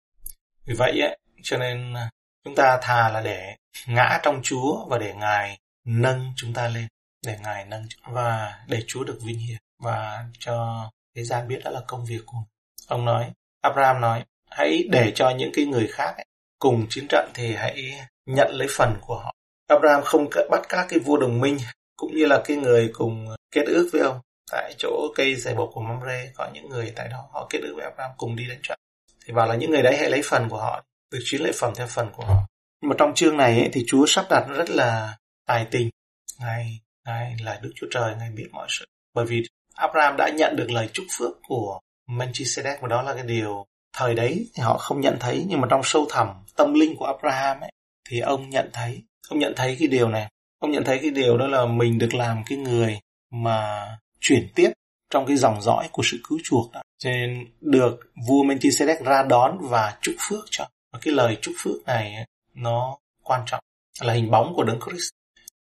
Vì 0.65 0.75
vậy 0.75 1.01
ấy, 1.01 1.19
cho 1.43 1.59
nên 1.59 1.95
à, 1.95 2.11
chúng 2.45 2.55
ta 2.55 2.79
thà 2.83 3.09
là 3.09 3.21
để 3.21 3.57
ngã 3.87 4.21
trong 4.23 4.41
Chúa 4.43 4.87
và 4.89 4.99
để 4.99 5.15
Ngài 5.15 5.59
nâng 5.85 6.33
chúng 6.37 6.55
ta 6.55 6.69
lên, 6.69 6.87
để 7.27 7.39
Ngài 7.43 7.65
nâng 7.65 7.87
và 8.07 8.59
để 8.69 8.85
Chúa 8.87 9.05
được 9.05 9.19
vinh 9.23 9.39
hiển 9.39 9.59
và 9.83 10.25
cho 10.39 10.91
thế 11.17 11.25
gian 11.25 11.49
biết 11.49 11.61
đó 11.65 11.71
là 11.71 11.81
công 11.87 12.05
việc 12.05 12.21
của 12.27 12.39
ông 12.89 13.05
nói. 13.05 13.33
Abraham 13.61 14.01
nói, 14.01 14.25
hãy 14.51 14.85
để 14.91 15.13
cho 15.15 15.31
những 15.31 15.51
cái 15.55 15.65
người 15.65 15.89
khác 15.93 16.15
ấy, 16.17 16.27
cùng 16.59 16.87
chiến 16.91 17.07
trận 17.09 17.31
thì 17.35 17.55
hãy 17.55 18.01
nhận 18.27 18.51
lấy 18.55 18.69
phần 18.71 18.97
của 19.01 19.19
họ. 19.19 19.35
Abraham 19.67 20.03
không 20.05 20.27
bắt 20.51 20.63
các 20.69 20.87
cái 20.89 20.99
vua 20.99 21.17
đồng 21.17 21.41
minh 21.41 21.59
cũng 21.97 22.15
như 22.17 22.27
là 22.27 22.43
cái 22.45 22.57
người 22.57 22.91
cùng 22.93 23.27
kết 23.51 23.65
ước 23.67 23.89
với 23.93 24.03
ông 24.03 24.21
tại 24.53 24.75
chỗ 24.79 25.13
cây 25.15 25.35
giải 25.35 25.55
bột 25.55 25.71
của 25.73 25.81
Mamre 25.81 26.33
có 26.35 26.51
những 26.55 26.69
người 26.69 26.93
tại 26.97 27.09
đó 27.09 27.29
họ 27.33 27.47
kết 27.51 27.59
ước 27.63 27.73
với 27.77 27.85
Abraham 27.85 28.11
cùng 28.17 28.37
đi 28.37 28.49
đánh 28.49 28.61
trận. 28.63 28.79
Thì 29.27 29.33
bảo 29.33 29.47
là 29.47 29.55
những 29.55 29.71
người 29.71 29.83
đấy 29.83 29.97
hãy 29.97 30.11
lấy 30.11 30.23
phần 30.25 30.49
của 30.49 30.59
họ 30.59 30.85
được 31.13 31.21
chiến 31.25 31.43
lợi 31.43 31.53
phẩm 31.55 31.73
theo 31.77 31.87
phần 31.87 32.11
của 32.13 32.25
họ. 32.25 32.47
Nhưng 32.81 32.89
mà 32.89 32.97
trong 32.99 33.15
chương 33.15 33.37
này 33.37 33.61
ấy, 33.61 33.71
thì 33.73 33.85
Chúa 33.87 34.07
sắp 34.07 34.27
đặt 34.31 34.45
rất 34.49 34.71
là 34.71 35.17
tài 35.47 35.67
tình. 35.71 35.91
Ngài 36.41 36.81
ngài 37.07 37.37
là 37.41 37.59
Đức 37.63 37.73
Chúa 37.75 37.87
Trời 37.91 38.15
ngài 38.19 38.31
biết 38.31 38.49
mọi 38.53 38.67
sự. 38.71 38.85
Bởi 39.15 39.27
vì 39.27 39.43
Abraham 39.75 40.17
đã 40.17 40.29
nhận 40.29 40.57
được 40.57 40.71
lời 40.71 40.89
chúc 40.93 41.07
phước 41.19 41.31
của 41.49 41.81
Melchizedek 42.09 42.77
và 42.81 42.89
đó 42.89 43.03
là 43.03 43.15
cái 43.15 43.23
điều 43.23 43.67
thời 43.93 44.15
đấy 44.15 44.51
thì 44.55 44.63
họ 44.63 44.79
không 44.79 45.01
nhận 45.01 45.17
thấy. 45.21 45.45
Nhưng 45.49 45.61
mà 45.61 45.67
trong 45.71 45.81
sâu 45.85 46.07
thẳm 46.11 46.29
tâm 46.57 46.75
linh 46.75 46.97
của 46.97 47.05
Abraham 47.07 47.61
ấy 47.61 47.71
thì 48.09 48.21
ông 48.21 48.51
nhận 48.51 48.71
thấy. 48.73 49.03
Ông 49.29 49.39
nhận 49.39 49.53
thấy 49.57 49.77
cái 49.79 49.89
điều 49.89 50.09
này 50.09 50.29
ông 50.65 50.71
nhận 50.71 50.85
thấy 50.85 50.99
cái 50.99 51.11
điều 51.11 51.37
đó 51.37 51.47
là 51.47 51.67
mình 51.67 51.99
được 51.99 52.15
làm 52.15 52.43
cái 52.47 52.59
người 52.59 53.01
mà 53.31 53.87
chuyển 54.21 54.49
tiếp 54.55 54.71
trong 55.11 55.27
cái 55.27 55.37
dòng 55.37 55.63
dõi 55.63 55.89
của 55.93 56.03
sự 56.05 56.21
cứu 56.29 56.39
chuộc 56.45 56.73
đó. 56.73 56.83
Cho 56.99 57.11
nên 57.11 57.47
được 57.61 58.01
vua 58.29 58.45
Melchizedek 58.45 59.05
ra 59.05 59.23
đón 59.23 59.59
và 59.61 59.99
chúc 60.03 60.15
phước 60.19 60.45
cho. 60.51 60.69
Và 60.93 60.99
cái 61.03 61.15
lời 61.15 61.39
chúc 61.43 61.55
phước 61.59 61.85
này, 61.87 62.27
nó 62.55 62.99
quan 63.23 63.43
trọng, 63.47 63.61
là 64.01 64.13
hình 64.13 64.31
bóng 64.31 64.55
của 64.55 64.63
Đấng 64.63 64.81
Christ. 64.81 65.11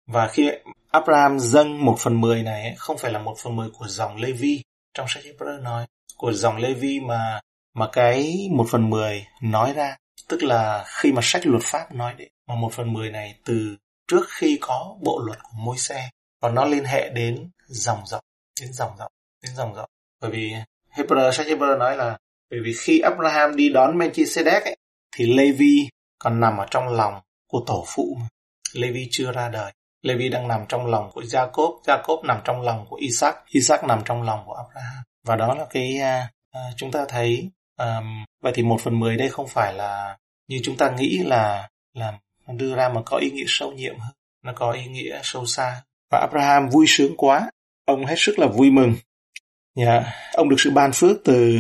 Và 0.08 0.28
khi 0.28 0.52
Abraham 0.92 1.40
dâng 1.40 1.86
một 1.86 1.96
phần 2.00 2.22
mười 2.22 2.44
này, 2.44 2.76
không 2.78 2.98
phải 2.98 3.12
là 3.12 3.20
một 3.20 3.36
phần 3.44 3.56
mười 3.56 3.70
của 3.70 3.88
dòng 3.88 4.18
Levi 4.18 4.62
trong 4.94 5.08
sách 5.10 5.24
Hebrew 5.24 5.62
nói, 5.62 5.86
của 6.18 6.34
dòng 6.34 6.58
Levi 6.58 7.00
mà 7.00 7.40
mà 7.76 7.90
cái 7.92 8.50
một 8.52 8.66
phần 8.70 8.90
mười 8.90 9.26
nói 9.42 9.74
ra 9.74 9.98
tức 10.28 10.44
là 10.44 10.84
khi 10.88 11.12
mà 11.12 11.22
sách 11.24 11.46
luật 11.46 11.64
pháp 11.64 11.96
nói 11.96 12.14
đấy 12.18 12.30
mà 12.48 12.56
một 12.56 12.74
phần 12.74 12.94
mười 12.94 13.12
này 13.12 13.36
từ 13.46 13.78
trước 14.10 14.26
khi 14.30 14.58
có 14.62 14.96
bộ 15.02 15.20
luật 15.26 15.40
của 15.44 15.58
môi 15.58 15.78
xe 15.78 16.10
và 16.42 16.50
nó 16.50 16.66
liên 16.66 16.84
hệ 16.84 17.10
đến 17.10 17.50
dòng 17.68 18.06
dọc 18.06 18.22
đến 18.62 18.74
dòng 18.74 18.92
dọc 18.98 19.12
đến 19.44 19.56
dòng 19.56 19.76
dọc 19.76 19.86
bởi 20.22 20.32
vì 20.32 20.54
Hebrew 20.96 21.32
sách 21.32 21.48
Hebrew 21.48 21.78
nói 21.78 21.98
là 21.98 22.18
bởi 22.52 22.60
vì 22.64 22.74
khi 22.74 23.00
Abraham 23.00 23.56
đi 23.56 23.70
đón 23.70 23.98
Melchizedek 23.98 24.62
ấy, 24.62 24.78
thì 25.16 25.26
Levi 25.26 25.90
còn 26.20 26.40
nằm 26.40 26.58
ở 26.58 26.66
trong 26.72 26.88
lòng 26.88 27.22
của 27.48 27.64
tổ 27.68 27.84
phụ 27.88 28.18
mà. 28.20 28.28
Levi 28.74 29.08
chưa 29.12 29.32
ra 29.32 29.50
đời. 29.50 29.74
Levi 30.02 30.30
đang 30.30 30.48
nằm 30.48 30.66
trong 30.70 30.86
lòng 30.86 31.12
của 31.14 31.22
Jacob, 31.22 31.82
Jacob 31.82 32.26
nằm 32.26 32.42
trong 32.46 32.62
lòng 32.62 32.86
của 32.90 32.96
Isaac, 32.96 33.36
Isaac 33.48 33.84
nằm 33.84 34.02
trong 34.06 34.24
lòng 34.24 34.44
của 34.46 34.54
Abraham. 34.54 35.04
Và 35.26 35.36
đó 35.36 35.54
là 35.54 35.66
cái 35.70 36.00
uh, 36.56 36.60
chúng 36.78 36.92
ta 36.92 37.06
thấy 37.10 37.50
um, 37.78 38.26
vậy 38.44 38.54
thì 38.56 38.64
một 38.64 38.82
phần 38.82 39.00
mười 39.00 39.18
đây 39.18 39.30
không 39.30 39.48
phải 39.48 39.74
là 39.74 40.18
như 40.48 40.60
chúng 40.64 40.78
ta 40.78 40.90
nghĩ 40.90 41.18
là 41.18 41.70
là 41.94 42.20
đưa 42.58 42.76
ra 42.76 42.90
mà 42.90 43.02
có 43.06 43.18
ý 43.18 43.32
nghĩa 43.32 43.46
sâu 43.48 43.72
nhiệm 43.72 44.00
hơn, 44.00 44.14
nó 44.44 44.54
có 44.56 44.72
ý 44.72 44.86
nghĩa 44.86 45.20
sâu 45.24 45.46
xa. 45.46 45.82
Và 46.12 46.20
Abraham 46.20 46.70
vui 46.70 46.86
sướng 46.88 47.18
quá, 47.18 47.50
ông 47.86 48.06
hết 48.06 48.16
sức 48.18 48.40
là 48.40 48.48
vui 48.48 48.72
mừng. 48.72 48.96
Yeah. 49.76 50.04
Ông 50.34 50.50
được 50.50 50.56
sự 50.60 50.72
ban 50.72 50.92
phước 50.94 51.18
từ 51.26 51.60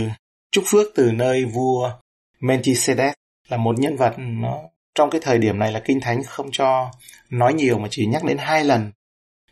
chúc 0.52 0.64
phước 0.68 0.88
từ 0.96 1.12
nơi 1.12 1.46
vua 1.46 1.92
Melchizedek 2.40 3.14
là 3.50 3.58
một 3.58 3.80
nhân 3.80 3.96
vật 3.96 4.14
nó 4.18 4.60
trong 4.96 5.10
cái 5.10 5.22
thời 5.24 5.38
điểm 5.38 5.60
này 5.60 5.72
là 5.72 5.80
kinh 5.80 6.00
thánh 6.02 6.24
không 6.24 6.50
cho 6.52 6.92
nói 7.30 7.54
nhiều 7.54 7.80
mà 7.80 7.88
chỉ 7.92 8.06
nhắc 8.06 8.24
đến 8.24 8.38
hai 8.38 8.64
lần 8.64 8.92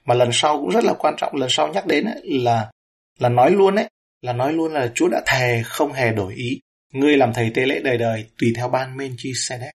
mà 0.06 0.14
lần 0.14 0.30
sau 0.34 0.58
cũng 0.58 0.70
rất 0.70 0.84
là 0.84 0.94
quan 0.94 1.14
trọng 1.18 1.36
lần 1.36 1.50
sau 1.50 1.68
nhắc 1.68 1.88
đến 1.88 2.06
ấy, 2.06 2.22
là 2.24 2.72
là 3.20 3.30
nói 3.30 3.52
luôn 3.52 3.76
ấy 3.76 3.90
là 4.22 4.34
nói 4.34 4.54
luôn 4.54 4.74
là 4.74 4.92
Chúa 4.96 5.08
đã 5.08 5.22
thề 5.26 5.64
không 5.66 5.94
hề 5.94 6.14
đổi 6.14 6.34
ý 6.34 6.60
ngươi 6.94 7.18
làm 7.18 7.34
thầy 7.34 7.52
tế 7.54 7.66
lễ 7.66 7.80
đời 7.84 7.98
đời 7.98 8.26
tùy 8.38 8.54
theo 8.56 8.70
ban 8.70 8.98
Melchizedek 8.98 9.72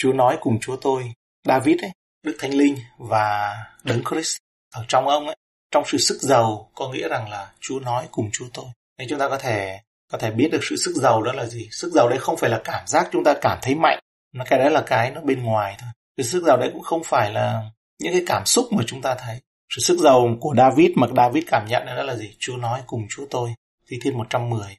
Chúa 0.00 0.12
nói 0.12 0.38
cùng 0.40 0.60
Chúa 0.60 0.76
tôi 0.76 1.12
David 1.44 1.80
ấy 1.82 1.90
Đức 2.22 2.36
Thánh 2.38 2.54
Linh 2.54 2.76
và 2.98 3.56
Đấng 3.84 4.02
Christ 4.10 4.36
ở 4.74 4.84
trong 4.88 5.08
ông 5.08 5.26
ấy. 5.26 5.36
Trong 5.70 5.84
sự 5.86 5.98
sức 5.98 6.18
giàu 6.20 6.70
có 6.74 6.88
nghĩa 6.88 7.08
rằng 7.08 7.30
là 7.30 7.52
Chúa 7.60 7.80
nói 7.80 8.08
cùng 8.10 8.30
Chúa 8.32 8.46
tôi. 8.54 8.64
Nên 8.98 9.08
chúng 9.08 9.18
ta 9.18 9.28
có 9.28 9.38
thể 9.38 9.80
có 10.12 10.18
thể 10.18 10.30
biết 10.30 10.48
được 10.52 10.60
sự 10.62 10.76
sức 10.76 10.92
giàu 10.96 11.22
đó 11.22 11.32
là 11.32 11.46
gì. 11.46 11.68
Sức 11.70 11.92
giàu 11.92 12.08
đấy 12.08 12.18
không 12.18 12.36
phải 12.36 12.50
là 12.50 12.60
cảm 12.64 12.86
giác 12.86 13.08
chúng 13.12 13.24
ta 13.24 13.34
cảm 13.40 13.58
thấy 13.62 13.74
mạnh 13.74 13.98
nó 14.32 14.44
cái 14.44 14.58
đấy 14.58 14.70
là 14.70 14.82
cái 14.86 15.10
nó 15.10 15.20
bên 15.20 15.42
ngoài 15.42 15.76
thôi. 15.80 15.90
Cái 16.16 16.24
sức 16.24 16.42
giàu 16.46 16.56
đấy 16.56 16.70
cũng 16.72 16.82
không 16.82 17.02
phải 17.04 17.32
là 17.32 17.70
những 17.98 18.12
cái 18.12 18.22
cảm 18.26 18.46
xúc 18.46 18.66
mà 18.72 18.82
chúng 18.86 19.02
ta 19.02 19.14
thấy. 19.14 19.40
Sự 19.76 19.80
sức 19.80 19.98
giàu 19.98 20.36
của 20.40 20.54
David 20.56 20.90
mà 20.96 21.06
David 21.16 21.44
cảm 21.46 21.66
nhận 21.68 21.86
đó 21.86 22.02
là 22.02 22.16
gì? 22.16 22.36
Chúa 22.38 22.56
nói 22.56 22.82
cùng 22.86 23.06
Chúa 23.10 23.26
tôi. 23.30 23.54
Thi 23.90 23.98
Thiên 24.02 24.18
110 24.18 24.76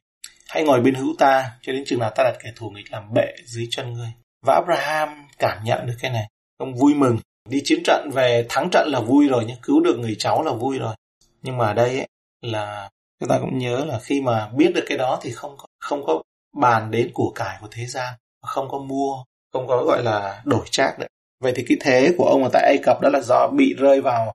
Hãy 0.49 0.63
ngồi 0.63 0.81
bên 0.81 0.95
hữu 0.95 1.15
ta 1.19 1.51
cho 1.61 1.73
đến 1.73 1.83
chừng 1.85 1.99
nào 1.99 2.11
ta 2.15 2.23
đặt 2.23 2.37
kẻ 2.43 2.51
thù 2.55 2.69
nghịch 2.69 2.91
làm 2.91 3.13
bệ 3.13 3.27
dưới 3.45 3.67
chân 3.71 3.93
ngươi. 3.93 4.13
Và 4.45 4.53
Abraham 4.53 5.27
cảm 5.37 5.63
nhận 5.63 5.87
được 5.87 5.95
cái 5.99 6.11
này. 6.11 6.27
Ông 6.57 6.75
vui 6.75 6.93
mừng. 6.93 7.17
Đi 7.49 7.61
chiến 7.63 7.79
trận 7.85 8.09
về 8.13 8.45
thắng 8.49 8.69
trận 8.71 8.87
là 8.87 8.99
vui 8.99 9.27
rồi 9.27 9.45
nhé. 9.45 9.57
Cứu 9.61 9.81
được 9.81 9.99
người 9.99 10.15
cháu 10.19 10.43
là 10.43 10.53
vui 10.53 10.79
rồi. 10.79 10.95
Nhưng 11.41 11.57
mà 11.57 11.67
ở 11.67 11.73
đây 11.73 11.97
ấy, 11.97 12.07
là 12.41 12.89
chúng 13.19 13.29
ta 13.29 13.37
cũng 13.39 13.57
nhớ 13.57 13.85
là 13.85 13.99
khi 13.99 14.21
mà 14.21 14.47
biết 14.47 14.71
được 14.75 14.83
cái 14.87 14.97
đó 14.97 15.19
thì 15.21 15.31
không 15.31 15.57
có, 15.57 15.65
không 15.79 16.05
có 16.05 16.21
bàn 16.57 16.91
đến 16.91 17.11
của 17.13 17.31
cải 17.35 17.57
của 17.61 17.67
thế 17.71 17.85
gian. 17.85 18.13
Không 18.41 18.69
có 18.69 18.79
mua, 18.79 19.23
không 19.53 19.67
có 19.67 19.83
gọi 19.83 20.03
là 20.03 20.41
đổi 20.45 20.65
trác 20.71 20.99
nữa. 20.99 21.07
Vậy 21.39 21.53
thì 21.55 21.65
cái 21.67 21.77
thế 21.81 22.15
của 22.17 22.25
ông 22.25 22.43
ở 22.43 22.49
tại 22.53 22.63
Ai 22.65 22.77
Cập 22.83 23.01
đó 23.01 23.09
là 23.09 23.21
do 23.21 23.47
bị 23.47 23.73
rơi 23.77 24.01
vào 24.01 24.33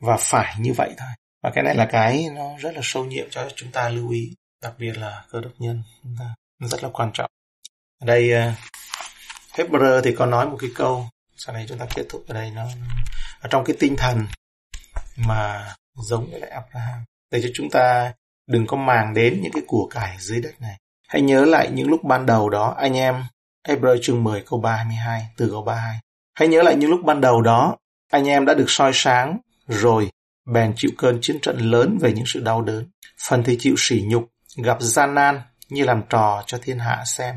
và 0.00 0.16
phải 0.20 0.54
như 0.58 0.72
vậy 0.76 0.94
thôi. 0.98 1.08
Và 1.42 1.50
cái 1.50 1.64
này 1.64 1.74
là 1.74 1.88
cái 1.92 2.26
nó 2.34 2.58
rất 2.58 2.74
là 2.74 2.80
sâu 2.84 3.04
nhiệm 3.04 3.30
cho 3.30 3.48
chúng 3.54 3.70
ta 3.70 3.88
lưu 3.88 4.10
ý 4.10 4.34
đặc 4.62 4.74
biệt 4.78 4.98
là 4.98 5.24
cơ 5.30 5.40
đốc 5.40 5.52
nhân 5.58 5.82
rất 6.60 6.82
là 6.82 6.88
quan 6.92 7.10
trọng 7.12 7.30
ở 8.02 8.06
đây 8.06 8.32
ờ, 8.32 8.52
Hebrew 9.52 10.00
thì 10.04 10.14
có 10.14 10.26
nói 10.26 10.48
một 10.48 10.56
cái 10.60 10.70
câu 10.74 11.06
sau 11.36 11.54
này 11.54 11.66
chúng 11.68 11.78
ta 11.78 11.86
kết 11.94 12.06
thúc 12.08 12.24
ở 12.28 12.34
đây 12.34 12.50
nó 12.50 12.66
ở 13.40 13.48
trong 13.48 13.64
cái 13.64 13.76
tinh 13.80 13.96
thần 13.96 14.26
mà 15.16 15.74
giống 15.94 16.30
với 16.30 16.40
lại 16.40 16.50
Abraham 16.50 17.04
để 17.30 17.40
cho 17.42 17.48
chúng 17.54 17.70
ta 17.70 18.12
đừng 18.46 18.66
có 18.66 18.76
màng 18.76 19.14
đến 19.14 19.40
những 19.42 19.52
cái 19.52 19.62
của 19.66 19.88
cải 19.90 20.16
dưới 20.20 20.40
đất 20.40 20.60
này. 20.60 20.76
Hãy 21.08 21.22
nhớ 21.22 21.44
lại 21.44 21.70
những 21.70 21.88
lúc 21.88 22.04
ban 22.04 22.26
đầu 22.26 22.50
đó, 22.50 22.74
anh 22.78 22.96
em, 22.96 23.24
Hebrew 23.68 23.98
chương 24.02 24.24
10 24.24 24.42
câu 24.46 24.60
32, 24.60 25.26
từ 25.36 25.48
câu 25.50 25.62
32. 25.62 26.00
Hãy 26.34 26.48
nhớ 26.48 26.62
lại 26.62 26.76
những 26.76 26.90
lúc 26.90 27.00
ban 27.04 27.20
đầu 27.20 27.42
đó, 27.42 27.76
anh 28.10 28.28
em 28.28 28.44
đã 28.46 28.54
được 28.54 28.64
soi 28.68 28.90
sáng, 28.94 29.38
rồi 29.68 30.10
bèn 30.46 30.72
chịu 30.76 30.90
cơn 30.98 31.18
chiến 31.22 31.38
trận 31.42 31.58
lớn 31.58 31.98
về 32.00 32.12
những 32.12 32.26
sự 32.26 32.40
đau 32.40 32.62
đớn. 32.62 32.86
Phần 33.28 33.42
thì 33.44 33.56
chịu 33.60 33.74
sỉ 33.78 34.04
nhục, 34.06 34.28
gặp 34.56 34.76
gian 34.80 35.14
nan 35.14 35.40
như 35.68 35.84
làm 35.84 36.02
trò 36.08 36.42
cho 36.46 36.58
thiên 36.62 36.78
hạ 36.78 37.02
xem. 37.06 37.36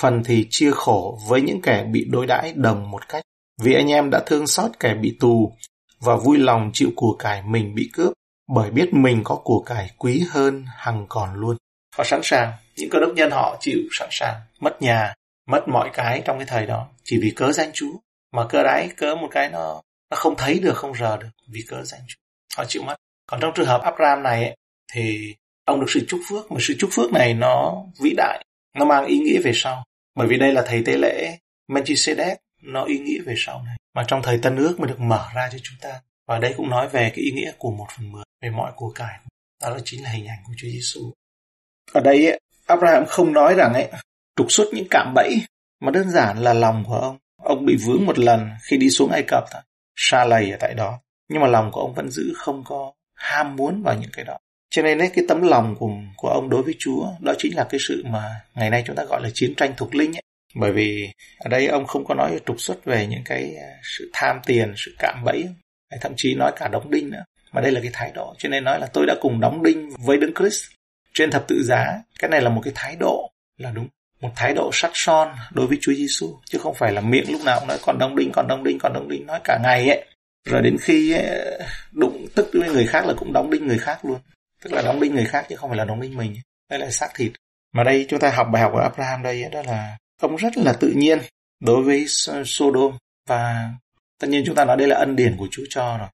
Phần 0.00 0.24
thì 0.24 0.46
chia 0.50 0.70
khổ 0.70 1.18
với 1.28 1.42
những 1.42 1.60
kẻ 1.62 1.84
bị 1.84 2.04
đối 2.10 2.26
đãi 2.26 2.52
đồng 2.56 2.90
một 2.90 3.08
cách. 3.08 3.22
Vì 3.62 3.74
anh 3.74 3.90
em 3.90 4.10
đã 4.10 4.22
thương 4.26 4.46
xót 4.46 4.70
kẻ 4.80 4.94
bị 4.94 5.16
tù 5.20 5.52
và 6.00 6.16
vui 6.16 6.38
lòng 6.38 6.70
chịu 6.74 6.90
của 6.96 7.16
cải 7.18 7.42
mình 7.42 7.74
bị 7.74 7.90
cướp 7.92 8.12
bởi 8.48 8.70
biết 8.70 8.88
mình 8.92 9.20
có 9.24 9.34
của 9.44 9.62
cải 9.66 9.90
quý 9.98 10.22
hơn 10.30 10.64
hằng 10.76 11.06
còn 11.08 11.34
luôn. 11.34 11.56
Họ 11.96 12.04
sẵn 12.04 12.20
sàng, 12.22 12.52
những 12.76 12.90
cơ 12.90 13.00
đốc 13.00 13.10
nhân 13.14 13.30
họ 13.30 13.56
chịu 13.60 13.78
sẵn 13.92 14.08
sàng 14.12 14.40
mất 14.60 14.82
nhà, 14.82 15.14
mất 15.46 15.68
mọi 15.68 15.90
cái 15.92 16.22
trong 16.24 16.38
cái 16.38 16.46
thời 16.46 16.66
đó 16.66 16.88
chỉ 17.04 17.18
vì 17.22 17.32
cớ 17.36 17.52
danh 17.52 17.70
Chúa. 17.72 17.92
Mà 18.32 18.46
cơ 18.48 18.62
đáy 18.62 18.88
cớ 18.96 19.14
một 19.14 19.28
cái 19.30 19.48
nó 19.48 19.80
nó 20.10 20.16
không 20.16 20.34
thấy 20.36 20.58
được, 20.58 20.76
không 20.76 20.94
rờ 20.94 21.16
được 21.16 21.28
vì 21.48 21.60
cớ 21.68 21.82
danh 21.82 22.00
Chúa. 22.08 22.16
Họ 22.56 22.64
chịu 22.64 22.82
mất. 22.82 22.94
Còn 23.26 23.40
trong 23.40 23.52
trường 23.54 23.66
hợp 23.66 23.82
Abraham 23.82 24.22
này 24.22 24.44
ấy, 24.44 24.56
thì 24.92 25.34
ông 25.64 25.80
được 25.80 25.86
sự 25.88 26.04
chúc 26.08 26.20
phước 26.28 26.52
mà 26.52 26.56
sự 26.60 26.74
chúc 26.78 26.90
phước 26.92 27.12
này 27.12 27.34
nó 27.34 27.74
vĩ 28.00 28.14
đại, 28.16 28.44
nó 28.74 28.84
mang 28.84 29.06
ý 29.06 29.18
nghĩa 29.18 29.40
về 29.44 29.52
sau. 29.54 29.84
Bởi 30.14 30.28
vì 30.28 30.38
đây 30.38 30.52
là 30.52 30.62
thầy 30.66 30.82
tế 30.86 30.96
lễ 30.96 31.38
Melchizedek, 31.68 32.36
nó 32.62 32.84
ý 32.84 32.98
nghĩa 32.98 33.20
về 33.26 33.34
sau 33.36 33.62
này. 33.62 33.76
Mà 33.94 34.04
trong 34.06 34.22
thời 34.22 34.38
Tân 34.38 34.56
ước 34.56 34.80
mới 34.80 34.88
được 34.88 35.00
mở 35.00 35.28
ra 35.34 35.48
cho 35.52 35.58
chúng 35.62 35.78
ta. 35.80 36.00
Và 36.26 36.38
đây 36.38 36.54
cũng 36.56 36.70
nói 36.70 36.88
về 36.88 37.10
cái 37.10 37.24
ý 37.24 37.30
nghĩa 37.30 37.52
của 37.58 37.70
một 37.70 37.86
phần 37.96 38.12
mười 38.12 38.24
về 38.42 38.50
mọi 38.50 38.72
của 38.76 38.90
cải. 38.90 39.18
Đó 39.62 39.70
là 39.70 39.78
chính 39.84 40.02
là 40.02 40.10
hình 40.10 40.26
ảnh 40.26 40.38
của 40.46 40.52
Chúa 40.56 40.68
Giêsu. 40.68 41.12
Ở 41.92 42.00
đây 42.00 42.26
ấy, 42.26 42.40
Abraham 42.66 43.06
không 43.06 43.32
nói 43.32 43.54
rằng 43.54 43.74
ấy 43.74 43.88
trục 44.36 44.52
xuất 44.52 44.68
những 44.72 44.86
cạm 44.90 45.14
bẫy 45.14 45.42
mà 45.80 45.90
đơn 45.90 46.10
giản 46.10 46.38
là 46.38 46.52
lòng 46.52 46.84
của 46.86 46.98
ông. 46.98 47.18
Ông 47.42 47.66
bị 47.66 47.76
vướng 47.86 48.06
một 48.06 48.18
lần 48.18 48.50
khi 48.62 48.76
đi 48.76 48.90
xuống 48.90 49.10
Ai 49.10 49.24
Cập 49.28 49.44
thôi, 49.52 49.62
xa 49.96 50.24
lầy 50.24 50.50
ở 50.50 50.56
tại 50.60 50.74
đó. 50.74 51.00
Nhưng 51.28 51.42
mà 51.42 51.48
lòng 51.48 51.70
của 51.72 51.80
ông 51.80 51.94
vẫn 51.94 52.10
giữ 52.10 52.32
không 52.36 52.64
có 52.64 52.92
ham 53.14 53.56
muốn 53.56 53.82
vào 53.82 53.94
những 53.98 54.10
cái 54.12 54.24
đó. 54.24 54.38
Cho 54.74 54.82
nên 54.82 54.98
ấy, 54.98 55.10
cái 55.14 55.24
tấm 55.28 55.42
lòng 55.42 55.76
của, 55.78 55.90
của 56.16 56.28
ông 56.28 56.50
đối 56.50 56.62
với 56.62 56.74
Chúa 56.78 57.06
đó 57.20 57.32
chính 57.38 57.56
là 57.56 57.66
cái 57.70 57.80
sự 57.88 58.02
mà 58.06 58.22
ngày 58.54 58.70
nay 58.70 58.82
chúng 58.86 58.96
ta 58.96 59.04
gọi 59.04 59.22
là 59.22 59.30
chiến 59.34 59.54
tranh 59.54 59.74
thuộc 59.76 59.94
linh 59.94 60.16
ấy. 60.16 60.22
Bởi 60.54 60.72
vì 60.72 61.10
ở 61.38 61.48
đây 61.48 61.66
ông 61.66 61.86
không 61.86 62.04
có 62.04 62.14
nói 62.14 62.38
trục 62.46 62.60
xuất 62.60 62.84
về 62.84 63.06
những 63.06 63.22
cái 63.24 63.56
à, 63.56 63.68
sự 63.98 64.10
tham 64.12 64.40
tiền, 64.46 64.74
sự 64.76 64.94
cạm 64.98 65.24
bẫy, 65.24 65.44
hay 65.90 65.98
thậm 66.02 66.12
chí 66.16 66.34
nói 66.34 66.52
cả 66.56 66.68
đóng 66.68 66.90
đinh 66.90 67.10
nữa. 67.10 67.24
Mà 67.52 67.60
đây 67.60 67.72
là 67.72 67.80
cái 67.80 67.90
thái 67.92 68.12
độ. 68.14 68.34
Cho 68.38 68.48
nên 68.48 68.64
nói 68.64 68.80
là 68.80 68.86
tôi 68.86 69.06
đã 69.06 69.14
cùng 69.20 69.40
đóng 69.40 69.62
đinh 69.62 69.90
với 69.98 70.16
Đấng 70.16 70.34
Christ 70.34 70.64
trên 71.14 71.30
thập 71.30 71.48
tự 71.48 71.62
giá. 71.64 72.02
Cái 72.18 72.30
này 72.30 72.40
là 72.40 72.50
một 72.50 72.60
cái 72.64 72.72
thái 72.76 72.96
độ 73.00 73.30
là 73.58 73.70
đúng. 73.70 73.88
Một 74.20 74.30
thái 74.36 74.54
độ 74.54 74.70
sắt 74.72 74.90
son 74.94 75.28
đối 75.52 75.66
với 75.66 75.78
Chúa 75.80 75.92
Giêsu 75.92 76.38
chứ 76.44 76.58
không 76.58 76.74
phải 76.74 76.92
là 76.92 77.00
miệng 77.00 77.32
lúc 77.32 77.44
nào 77.44 77.58
cũng 77.60 77.68
nói 77.68 77.78
còn 77.82 77.98
đóng 77.98 78.16
đinh, 78.16 78.30
còn 78.32 78.48
đóng 78.48 78.64
đinh, 78.64 78.78
còn 78.78 78.92
đóng 78.92 79.08
đinh 79.08 79.26
nói 79.26 79.40
cả 79.44 79.58
ngày 79.62 79.88
ấy. 79.88 80.04
Rồi 80.44 80.62
đến 80.62 80.76
khi 80.80 81.12
ấy, 81.12 81.58
đụng 81.92 82.26
tức 82.34 82.50
với 82.52 82.68
người 82.68 82.86
khác 82.86 83.06
là 83.06 83.14
cũng 83.16 83.32
đóng 83.32 83.50
đinh 83.50 83.66
người 83.66 83.78
khác 83.78 84.04
luôn. 84.04 84.18
Tức 84.64 84.72
là 84.72 84.82
đóng 84.82 85.00
đinh 85.00 85.14
người 85.14 85.24
khác 85.24 85.46
chứ 85.48 85.56
không 85.56 85.70
phải 85.70 85.76
là 85.78 85.84
đóng 85.84 86.00
đinh 86.00 86.16
mình. 86.16 86.36
Đây 86.70 86.78
là 86.78 86.90
xác 86.90 87.08
thịt. 87.14 87.32
Mà 87.72 87.84
đây 87.84 88.06
chúng 88.08 88.20
ta 88.20 88.30
học 88.30 88.48
bài 88.52 88.62
học 88.62 88.72
của 88.74 88.78
Abraham 88.78 89.22
đây 89.22 89.48
đó 89.52 89.62
là 89.62 89.96
ông 90.20 90.36
rất 90.36 90.56
là 90.56 90.72
tự 90.80 90.92
nhiên 90.96 91.18
đối 91.60 91.82
với 91.82 92.06
Sodom 92.44 92.98
và 93.28 93.70
tất 94.18 94.28
nhiên 94.28 94.42
chúng 94.46 94.54
ta 94.54 94.64
nói 94.64 94.76
đây 94.76 94.88
là 94.88 94.96
ân 94.96 95.16
điển 95.16 95.36
của 95.36 95.48
Chúa 95.50 95.64
cho 95.70 95.98
rồi. 95.98 96.08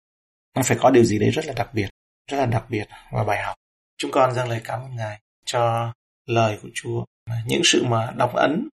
Nó 0.56 0.62
phải 0.62 0.78
có 0.80 0.90
điều 0.90 1.04
gì 1.04 1.18
đấy 1.18 1.30
rất 1.30 1.46
là 1.46 1.52
đặc 1.56 1.74
biệt, 1.74 1.88
rất 2.30 2.36
là 2.36 2.46
đặc 2.46 2.64
biệt 2.68 2.84
và 3.12 3.24
bài 3.24 3.42
học. 3.42 3.54
Chúng 3.98 4.10
con 4.10 4.34
dâng 4.34 4.48
lời 4.48 4.60
cảm 4.64 4.80
ơn 4.80 4.96
Ngài 4.96 5.20
cho 5.44 5.92
lời 6.26 6.58
của 6.62 6.68
Chúa. 6.74 7.04
Những 7.46 7.60
sự 7.64 7.84
mà 7.84 8.10
đóng 8.16 8.36
ấn 8.36 8.68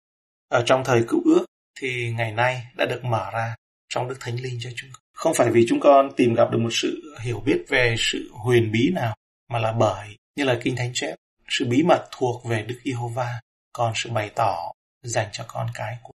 ở 0.49 0.63
trong 0.65 0.83
thời 0.83 1.03
cựu 1.07 1.21
ước 1.25 1.45
thì 1.79 2.13
ngày 2.17 2.31
nay 2.31 2.63
đã 2.75 2.85
được 2.85 3.03
mở 3.03 3.31
ra 3.33 3.55
trong 3.89 4.09
Đức 4.09 4.17
Thánh 4.19 4.35
Linh 4.41 4.59
cho 4.61 4.69
chúng 4.75 4.89
con. 4.93 5.01
Không 5.13 5.33
phải 5.33 5.49
vì 5.49 5.65
chúng 5.69 5.79
con 5.79 6.11
tìm 6.17 6.33
gặp 6.33 6.51
được 6.51 6.57
một 6.57 6.69
sự 6.71 7.15
hiểu 7.21 7.39
biết 7.39 7.65
về 7.67 7.95
sự 7.97 8.29
huyền 8.33 8.71
bí 8.71 8.91
nào, 8.93 9.15
mà 9.53 9.59
là 9.59 9.71
bởi 9.71 10.17
như 10.35 10.43
là 10.43 10.59
Kinh 10.61 10.75
Thánh 10.75 10.91
chép, 10.93 11.15
sự 11.49 11.65
bí 11.69 11.83
mật 11.83 12.07
thuộc 12.11 12.45
về 12.45 12.63
Đức 12.63 12.79
Giê-hô-va, 12.85 13.41
còn 13.73 13.93
sự 13.95 14.09
bày 14.09 14.29
tỏ 14.35 14.71
dành 15.03 15.27
cho 15.31 15.45
con 15.47 15.67
cái 15.73 15.97
của 16.03 16.12